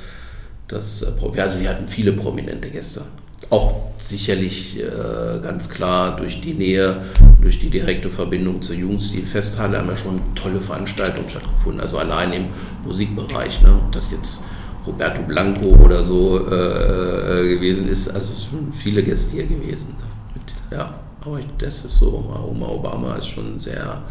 das 0.68 1.02
äh, 1.02 1.40
also 1.40 1.59
sie 1.59 1.68
hatten 1.68 1.87
viele 1.87 2.12
prominente 2.12 2.70
Gäste. 2.70 3.02
Auch 3.50 3.92
sicherlich 3.98 4.79
äh, 4.79 5.40
ganz 5.42 5.68
klar 5.68 6.16
durch 6.16 6.40
die 6.40 6.55
Nähe, 6.55 7.02
durch 7.40 7.59
die 7.59 7.70
direkte 7.70 8.11
Verbindung 8.11 8.61
zur 8.62 8.74
Jugendstil-Festhalle 8.74 9.79
haben 9.79 9.88
ja 9.88 9.96
schon 9.96 10.20
tolle 10.35 10.61
Veranstaltungen 10.61 11.29
stattgefunden. 11.29 11.81
Also 11.81 11.98
allein 11.98 12.33
im 12.33 12.44
Musikbereich, 12.85 13.62
ne, 13.62 13.79
das 13.92 14.11
jetzt 14.11 14.44
Roberto 14.87 15.22
Blanco 15.22 15.66
oder 15.85 16.02
so 16.02 16.48
äh, 16.48 17.42
äh, 17.42 17.55
gewesen 17.55 17.88
ist. 17.88 18.09
Also 18.09 18.33
es 18.33 18.50
sind 18.50 18.74
viele 18.74 19.02
Gäste 19.02 19.33
hier 19.33 19.46
gewesen. 19.46 19.94
Mit, 20.35 20.76
ja, 20.76 20.94
aber 21.20 21.38
ich, 21.38 21.46
das 21.59 21.85
ist 21.85 21.98
so, 21.98 22.33
Oma 22.48 22.66
Obama 22.68 23.16
ist 23.16 23.29
schon 23.29 23.59
sehr, 23.61 24.02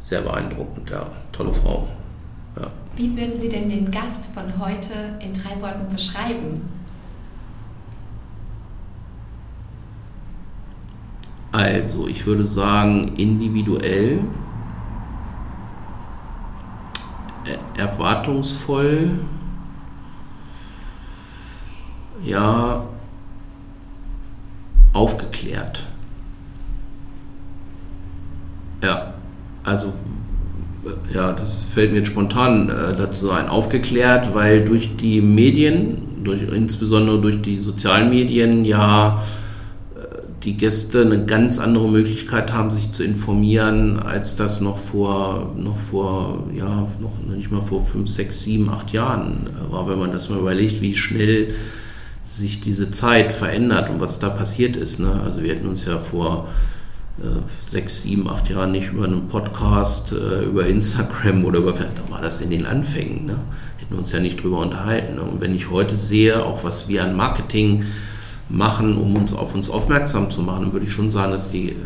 sehr 0.00 0.22
beeindruckend. 0.22 0.90
Ja, 0.90 1.06
tolle 1.32 1.52
Frau. 1.52 1.88
Wie 2.96 3.16
würden 3.16 3.40
Sie 3.40 3.48
denn 3.48 3.70
den 3.70 3.90
Gast 3.90 4.26
von 4.34 4.58
heute 4.58 5.18
in 5.20 5.32
drei 5.32 5.60
Worten 5.60 5.92
beschreiben? 5.92 6.60
Also, 11.52 12.06
ich 12.06 12.26
würde 12.26 12.44
sagen, 12.44 13.16
individuell, 13.16 14.20
erwartungsvoll, 17.76 19.10
ja 22.22 22.84
aufgeklärt. 24.92 25.86
Ja, 28.82 29.14
also 29.64 29.92
ja, 31.12 31.32
das 31.32 31.64
fällt 31.64 31.92
mir 31.92 31.98
jetzt 31.98 32.08
spontan 32.08 32.70
äh, 32.70 32.96
dazu 32.96 33.30
ein. 33.30 33.48
Aufgeklärt, 33.48 34.34
weil 34.34 34.64
durch 34.64 34.96
die 34.96 35.20
Medien, 35.20 36.22
durch, 36.24 36.42
insbesondere 36.42 37.20
durch 37.20 37.42
die 37.42 37.58
sozialen 37.58 38.10
Medien, 38.10 38.64
ja 38.64 39.22
äh, 39.94 40.22
die 40.42 40.56
Gäste 40.56 41.02
eine 41.02 41.26
ganz 41.26 41.58
andere 41.58 41.88
Möglichkeit 41.88 42.52
haben, 42.52 42.70
sich 42.70 42.92
zu 42.92 43.04
informieren, 43.04 43.98
als 43.98 44.36
das 44.36 44.60
noch 44.60 44.78
vor, 44.78 45.54
noch 45.56 45.78
vor, 45.78 46.44
ja, 46.56 46.88
noch 47.00 47.34
nicht 47.34 47.50
mal 47.50 47.62
vor 47.62 47.84
fünf, 47.84 48.08
sechs, 48.08 48.42
sieben, 48.42 48.70
acht 48.70 48.92
Jahren 48.92 49.50
war, 49.70 49.88
wenn 49.88 49.98
man 49.98 50.12
das 50.12 50.30
mal 50.30 50.38
überlegt, 50.38 50.80
wie 50.80 50.94
schnell 50.94 51.54
sich 52.24 52.60
diese 52.60 52.90
Zeit 52.90 53.32
verändert 53.32 53.90
und 53.90 54.00
was 54.00 54.18
da 54.18 54.30
passiert 54.30 54.76
ist. 54.76 55.00
Ne? 55.00 55.20
Also 55.24 55.42
wir 55.42 55.50
hätten 55.50 55.66
uns 55.66 55.84
ja 55.84 55.98
vor 55.98 56.48
äh, 56.48 56.79
sechs, 57.66 58.02
sieben, 58.02 58.28
acht 58.28 58.48
Jahren 58.48 58.72
nicht 58.72 58.92
über 58.92 59.04
einen 59.04 59.28
Podcast, 59.28 60.12
äh, 60.12 60.44
über 60.44 60.66
Instagram 60.66 61.44
oder 61.44 61.58
über, 61.58 61.72
da 61.72 61.88
war 62.08 62.22
das 62.22 62.40
in 62.40 62.50
den 62.50 62.66
Anfängen, 62.66 63.26
ne? 63.26 63.40
hätten 63.78 63.92
wir 63.92 63.98
uns 63.98 64.12
ja 64.12 64.20
nicht 64.20 64.42
drüber 64.42 64.58
unterhalten. 64.58 65.18
Und 65.18 65.40
wenn 65.40 65.54
ich 65.54 65.70
heute 65.70 65.96
sehe, 65.96 66.44
auch 66.44 66.64
was 66.64 66.88
wir 66.88 67.04
an 67.04 67.16
Marketing 67.16 67.84
machen, 68.48 68.96
um 68.96 69.16
uns 69.16 69.32
auf 69.32 69.54
uns 69.54 69.70
aufmerksam 69.70 70.30
zu 70.30 70.42
machen, 70.42 70.62
dann 70.62 70.72
würde 70.72 70.86
ich 70.86 70.92
schon 70.92 71.10
sagen, 71.10 71.32
dass 71.32 71.50
die, 71.50 71.70
äh, 71.70 71.76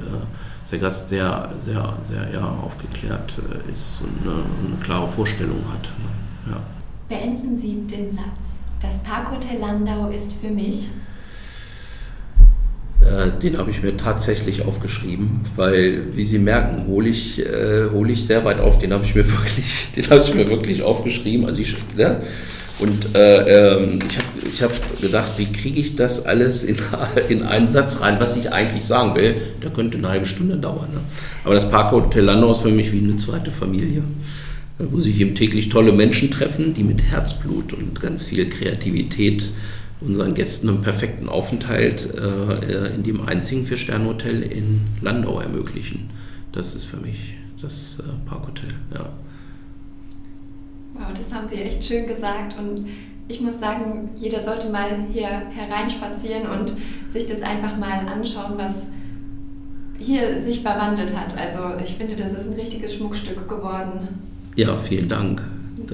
der 0.70 0.80
Gast 0.80 1.08
sehr, 1.08 1.52
sehr, 1.58 1.96
sehr 2.00 2.32
ja, 2.32 2.48
aufgeklärt 2.62 3.38
äh, 3.38 3.70
ist 3.70 4.02
und 4.02 4.28
eine, 4.28 4.42
eine, 4.42 4.76
klare 4.82 5.08
Vorstellung 5.08 5.62
hat. 5.72 5.92
Ne? 5.98 6.52
Ja. 6.52 6.60
Beenden 7.08 7.56
Sie 7.56 7.86
den 7.86 8.10
Satz. 8.10 8.24
Das 8.80 8.98
Parkhotel 9.04 9.60
Landau 9.60 10.08
ist 10.08 10.32
für 10.42 10.50
mich. 10.50 10.88
Äh, 13.04 13.38
den 13.42 13.58
habe 13.58 13.70
ich 13.70 13.82
mir 13.82 13.96
tatsächlich 13.96 14.64
aufgeschrieben, 14.64 15.42
weil, 15.56 16.16
wie 16.16 16.24
Sie 16.24 16.38
merken, 16.38 16.86
hole 16.86 17.08
ich, 17.08 17.38
äh, 17.44 17.90
hole 17.92 18.12
ich 18.12 18.24
sehr 18.24 18.44
weit 18.44 18.60
auf. 18.60 18.78
Den 18.78 18.92
habe 18.92 19.04
ich 19.04 19.14
mir 19.14 19.30
wirklich, 19.30 19.88
den 19.94 20.08
habe 20.08 20.22
ich 20.22 20.34
mir 20.34 20.48
wirklich 20.48 20.82
aufgeschrieben. 20.82 21.46
Also 21.46 21.60
ich, 21.60 21.76
ne? 21.96 22.22
Und 22.80 23.14
äh, 23.14 23.76
ähm, 23.76 23.98
ich 24.08 24.16
habe 24.16 24.26
ich 24.52 24.62
hab 24.62 25.00
gedacht, 25.00 25.32
wie 25.36 25.52
kriege 25.52 25.78
ich 25.78 25.96
das 25.96 26.24
alles 26.24 26.64
in, 26.64 26.76
in 27.28 27.42
einen 27.42 27.68
Satz 27.68 28.00
rein, 28.00 28.16
was 28.18 28.36
ich 28.36 28.52
eigentlich 28.52 28.84
sagen 28.84 29.14
will. 29.14 29.36
Der 29.62 29.70
könnte 29.70 29.98
eine 29.98 30.08
halbe 30.08 30.26
Stunde 30.26 30.56
dauern. 30.56 30.88
Ne? 30.92 31.00
Aber 31.44 31.54
das 31.54 31.70
Parkhotel 31.70 32.24
Landau 32.24 32.52
ist 32.52 32.62
für 32.62 32.70
mich 32.70 32.90
wie 32.92 32.98
eine 32.98 33.16
zweite 33.16 33.50
Familie 33.50 34.02
wo 34.78 34.98
sich 34.98 35.20
eben 35.20 35.36
täglich 35.36 35.68
tolle 35.68 35.92
Menschen 35.92 36.32
treffen, 36.32 36.74
die 36.74 36.82
mit 36.82 37.02
Herzblut 37.02 37.72
und 37.72 38.00
ganz 38.00 38.24
viel 38.24 38.48
Kreativität 38.48 39.44
unseren 40.00 40.34
Gästen 40.34 40.68
einen 40.68 40.82
perfekten 40.82 41.28
Aufenthalt 41.28 42.14
äh, 42.14 42.94
in 42.94 43.02
dem 43.02 43.26
einzigen 43.26 43.64
Vier-Sterne-Hotel 43.64 44.42
in 44.42 44.80
Landau 45.00 45.40
ermöglichen. 45.40 46.10
Das 46.52 46.74
ist 46.74 46.84
für 46.84 46.98
mich 46.98 47.36
das 47.60 47.98
äh, 48.00 48.28
Parkhotel, 48.28 48.68
ja. 48.92 49.08
Wow, 50.94 51.12
das 51.12 51.32
haben 51.32 51.48
Sie 51.48 51.56
echt 51.56 51.84
schön 51.84 52.06
gesagt 52.06 52.56
und 52.58 52.86
ich 53.26 53.40
muss 53.40 53.58
sagen, 53.58 54.10
jeder 54.16 54.44
sollte 54.44 54.68
mal 54.70 55.06
hier 55.12 55.28
hereinspazieren 55.28 56.46
und 56.46 56.74
sich 57.12 57.26
das 57.26 57.42
einfach 57.42 57.76
mal 57.76 58.06
anschauen, 58.06 58.52
was 58.56 58.72
hier 59.98 60.42
sich 60.44 60.60
verwandelt 60.60 61.16
hat. 61.16 61.36
Also 61.36 61.82
ich 61.82 61.94
finde, 61.94 62.16
das 62.16 62.32
ist 62.32 62.52
ein 62.52 62.54
richtiges 62.54 62.94
Schmuckstück 62.94 63.48
geworden. 63.48 64.08
Ja, 64.56 64.76
vielen 64.76 65.08
Dank. 65.08 65.42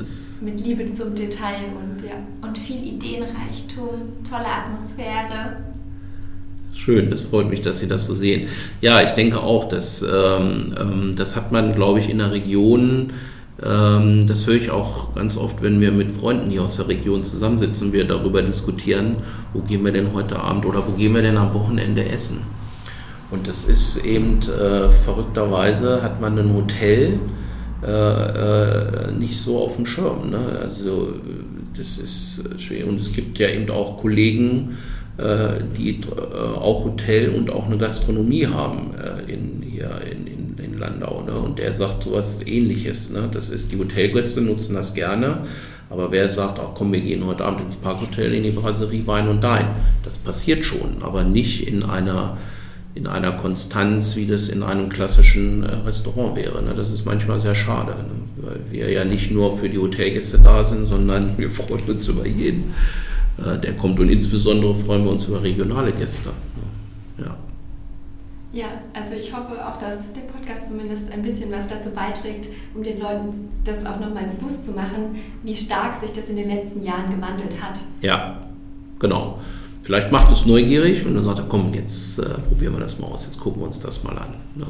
Das 0.01 0.37
Mit 0.41 0.65
Liebe 0.65 0.91
zum 0.95 1.15
Detail 1.15 1.67
und 1.79 2.03
ja. 2.03 2.17
Und 2.41 2.57
viel 2.57 2.83
Ideenreichtum, 2.83 4.25
tolle 4.27 4.47
Atmosphäre. 4.47 5.59
Schön, 6.73 7.11
das 7.11 7.21
freut 7.21 7.51
mich, 7.51 7.61
dass 7.61 7.81
Sie 7.81 7.87
das 7.87 8.07
so 8.07 8.15
sehen. 8.15 8.49
Ja, 8.81 9.03
ich 9.03 9.11
denke 9.11 9.41
auch, 9.41 9.69
dass 9.69 10.01
ähm, 10.01 10.75
ähm, 10.81 11.15
das 11.17 11.37
hat 11.37 11.53
man, 11.53 11.75
glaube 11.75 11.99
ich, 11.99 12.09
in 12.09 12.17
der 12.17 12.33
Region. 12.33 13.13
Ähm, 13.63 14.27
das 14.27 14.47
höre 14.47 14.55
ich 14.55 14.71
auch 14.71 15.15
ganz 15.15 15.37
oft, 15.37 15.63
wenn 15.63 15.83
wir 15.83 15.93
mit 15.93 16.13
Freunden 16.13 16.49
hier 16.49 16.63
aus 16.63 16.79
der 16.79 16.89
Region 16.89 17.23
zusammensitzen, 17.23 17.93
wir 17.93 18.07
darüber 18.07 18.41
diskutieren, 18.41 19.17
wo 19.53 19.61
gehen 19.61 19.85
wir 19.85 19.93
denn 19.93 20.15
heute 20.15 20.39
Abend 20.39 20.65
oder 20.65 20.83
wo 20.89 20.93
gehen 20.93 21.15
wir 21.15 21.21
denn 21.21 21.37
am 21.37 21.53
Wochenende 21.53 22.09
essen. 22.09 22.41
Und 23.31 23.47
das 23.47 23.65
ist 23.65 23.99
eben 23.99 24.39
äh, 24.39 24.89
verrückterweise 24.89 26.03
hat 26.03 26.23
man 26.23 26.39
ein 26.39 26.55
Hotel, 26.55 27.19
äh, 27.87 29.09
äh, 29.09 29.13
nicht 29.13 29.37
so 29.39 29.59
auf 29.59 29.77
dem 29.77 29.87
Schirm. 29.87 30.31
Ne? 30.31 30.59
Also 30.61 31.15
das 31.77 31.99
ist 31.99 32.61
schwer. 32.61 32.87
Und 32.87 33.01
es 33.01 33.13
gibt 33.13 33.39
ja 33.39 33.49
eben 33.49 33.71
auch 33.71 33.97
Kollegen, 33.97 34.77
äh, 35.17 35.63
die 35.77 36.01
äh, 36.01 36.37
auch 36.37 36.85
Hotel 36.85 37.31
und 37.31 37.51
auch 37.51 37.67
eine 37.67 37.79
Gastronomie 37.79 38.47
haben 38.47 38.93
äh, 38.95 39.33
in, 39.33 39.63
hier 39.63 40.01
in, 40.11 40.27
in, 40.27 40.65
in 40.65 40.79
Landau. 40.79 41.23
Ne? 41.23 41.33
Und 41.33 41.59
der 41.59 41.73
sagt 41.73 42.05
sowas 42.05 42.41
ähnliches. 42.47 43.11
Ne? 43.11 43.29
Das 43.33 43.49
ist, 43.49 43.73
die 43.73 43.79
Hotelgäste 43.79 44.41
nutzen 44.41 44.75
das 44.75 44.95
gerne. 44.95 45.39
Aber 45.91 46.13
wer 46.13 46.29
sagt, 46.29 46.59
ach 46.61 46.75
komm, 46.75 46.93
wir 46.93 47.01
gehen 47.01 47.27
heute 47.27 47.45
Abend 47.45 47.63
ins 47.63 47.77
Parkhotel, 47.77 48.35
in 48.35 48.45
die 48.45 48.51
Brasserie 48.51 49.07
Wein 49.07 49.27
und 49.29 49.43
Dein, 49.43 49.67
das 50.05 50.19
passiert 50.19 50.65
schon, 50.65 51.03
aber 51.03 51.25
nicht 51.25 51.67
in 51.67 51.83
einer 51.83 52.37
in 52.95 53.07
einer 53.07 53.33
Konstanz, 53.33 54.17
wie 54.17 54.27
das 54.27 54.49
in 54.49 54.63
einem 54.63 54.89
klassischen 54.89 55.63
äh, 55.63 55.75
Restaurant 55.87 56.37
wäre. 56.37 56.63
Ne? 56.63 56.75
Das 56.75 56.91
ist 56.91 57.05
manchmal 57.05 57.39
sehr 57.39 57.55
schade, 57.55 57.93
ne? 57.93 58.21
weil 58.37 58.61
wir 58.71 58.91
ja 58.91 59.05
nicht 59.05 59.31
nur 59.31 59.57
für 59.57 59.69
die 59.69 59.79
Hotelgäste 59.79 60.39
da 60.39 60.65
sind, 60.65 60.87
sondern 60.87 61.35
wir 61.39 61.51
freuen 61.51 61.85
uns 61.89 62.09
über 62.09 62.27
jeden, 62.27 62.75
äh, 63.39 63.59
der 63.59 63.77
kommt 63.77 64.01
und 64.01 64.09
insbesondere 64.09 64.75
freuen 64.75 65.05
wir 65.05 65.13
uns 65.13 65.27
über 65.27 65.43
regionale 65.43 65.93
Gäste. 65.93 66.31
Ne? 66.31 67.25
Ja. 67.25 67.37
Ja, 68.53 68.67
also 68.93 69.15
ich 69.15 69.33
hoffe 69.33 69.65
auch, 69.65 69.79
dass 69.79 70.13
der 70.13 70.23
Podcast 70.23 70.67
zumindest 70.67 71.13
ein 71.13 71.23
bisschen 71.23 71.53
was 71.53 71.69
dazu 71.69 71.91
beiträgt, 71.91 72.49
um 72.75 72.83
den 72.83 72.99
Leuten 72.99 73.33
das 73.65 73.87
auch 73.87 74.01
nochmal 74.01 74.25
bewusst 74.37 74.65
zu 74.65 74.73
machen, 74.73 75.21
wie 75.45 75.57
stark 75.57 76.01
sich 76.01 76.13
das 76.13 76.29
in 76.29 76.35
den 76.35 76.49
letzten 76.49 76.83
Jahren 76.83 77.15
gewandelt 77.15 77.63
hat. 77.63 77.79
Ja, 78.01 78.49
genau. 78.99 79.39
Vielleicht 79.91 80.13
macht 80.13 80.31
es 80.31 80.47
neugierig 80.47 81.05
und 81.05 81.17
dann 81.17 81.25
sagt 81.25 81.41
er, 81.41 81.47
komm, 81.49 81.75
jetzt 81.75 82.21
äh, 82.21 82.25
probieren 82.49 82.75
wir 82.75 82.79
das 82.79 83.01
mal 83.01 83.09
aus, 83.09 83.25
jetzt 83.25 83.41
gucken 83.41 83.61
wir 83.61 83.67
uns 83.67 83.81
das 83.81 84.05
mal 84.05 84.17
an. 84.17 84.37
Ne? 84.55 84.65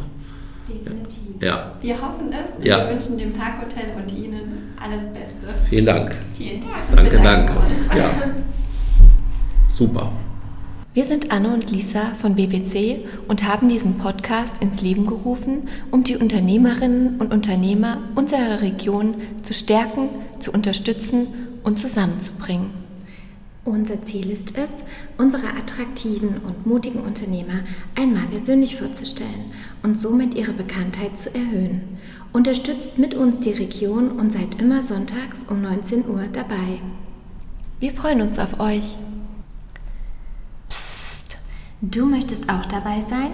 Definitiv. 0.66 1.42
Ja. 1.42 1.72
Wir 1.82 2.00
hoffen 2.00 2.32
es 2.32 2.56
und 2.56 2.64
ja. 2.64 2.78
wir 2.78 2.94
wünschen 2.94 3.18
dem 3.18 3.34
Parkhotel 3.34 3.92
und 3.98 4.10
Ihnen 4.10 4.72
alles 4.82 5.02
Beste. 5.12 5.48
Vielen 5.68 5.84
Dank. 5.84 6.16
Vielen 6.38 6.62
Dank. 6.62 6.72
Danke, 6.96 7.20
danke. 7.22 7.52
Ja. 7.94 8.10
Super. 9.68 10.10
Wir 10.94 11.04
sind 11.04 11.30
Anne 11.30 11.52
und 11.52 11.70
Lisa 11.70 12.14
von 12.16 12.34
BBC 12.34 13.00
und 13.28 13.46
haben 13.46 13.68
diesen 13.68 13.98
Podcast 13.98 14.54
ins 14.62 14.80
Leben 14.80 15.06
gerufen, 15.06 15.68
um 15.90 16.02
die 16.02 16.16
Unternehmerinnen 16.16 17.20
und 17.20 17.30
Unternehmer 17.30 17.98
unserer 18.14 18.62
Region 18.62 19.16
zu 19.42 19.52
stärken, 19.52 20.08
zu 20.38 20.50
unterstützen 20.50 21.26
und 21.62 21.78
zusammenzubringen. 21.78 22.79
Unser 23.64 24.02
Ziel 24.02 24.30
ist 24.30 24.56
es, 24.56 24.70
unsere 25.18 25.48
attraktiven 25.48 26.38
und 26.38 26.66
mutigen 26.66 27.00
Unternehmer 27.00 27.60
einmal 27.94 28.24
persönlich 28.26 28.76
vorzustellen 28.76 29.52
und 29.82 29.98
somit 29.98 30.34
ihre 30.34 30.54
Bekanntheit 30.54 31.18
zu 31.18 31.34
erhöhen. 31.34 31.98
Unterstützt 32.32 32.96
mit 32.98 33.14
uns 33.14 33.40
die 33.40 33.50
Region 33.50 34.12
und 34.12 34.32
seid 34.32 34.58
immer 34.60 34.80
sonntags 34.80 35.44
um 35.48 35.60
19 35.60 36.08
Uhr 36.08 36.24
dabei. 36.32 36.80
Wir 37.80 37.92
freuen 37.92 38.22
uns 38.22 38.38
auf 38.38 38.58
euch. 38.60 38.96
Du 41.82 42.06
möchtest 42.06 42.48
auch 42.48 42.64
dabei 42.66 43.02
sein? 43.02 43.32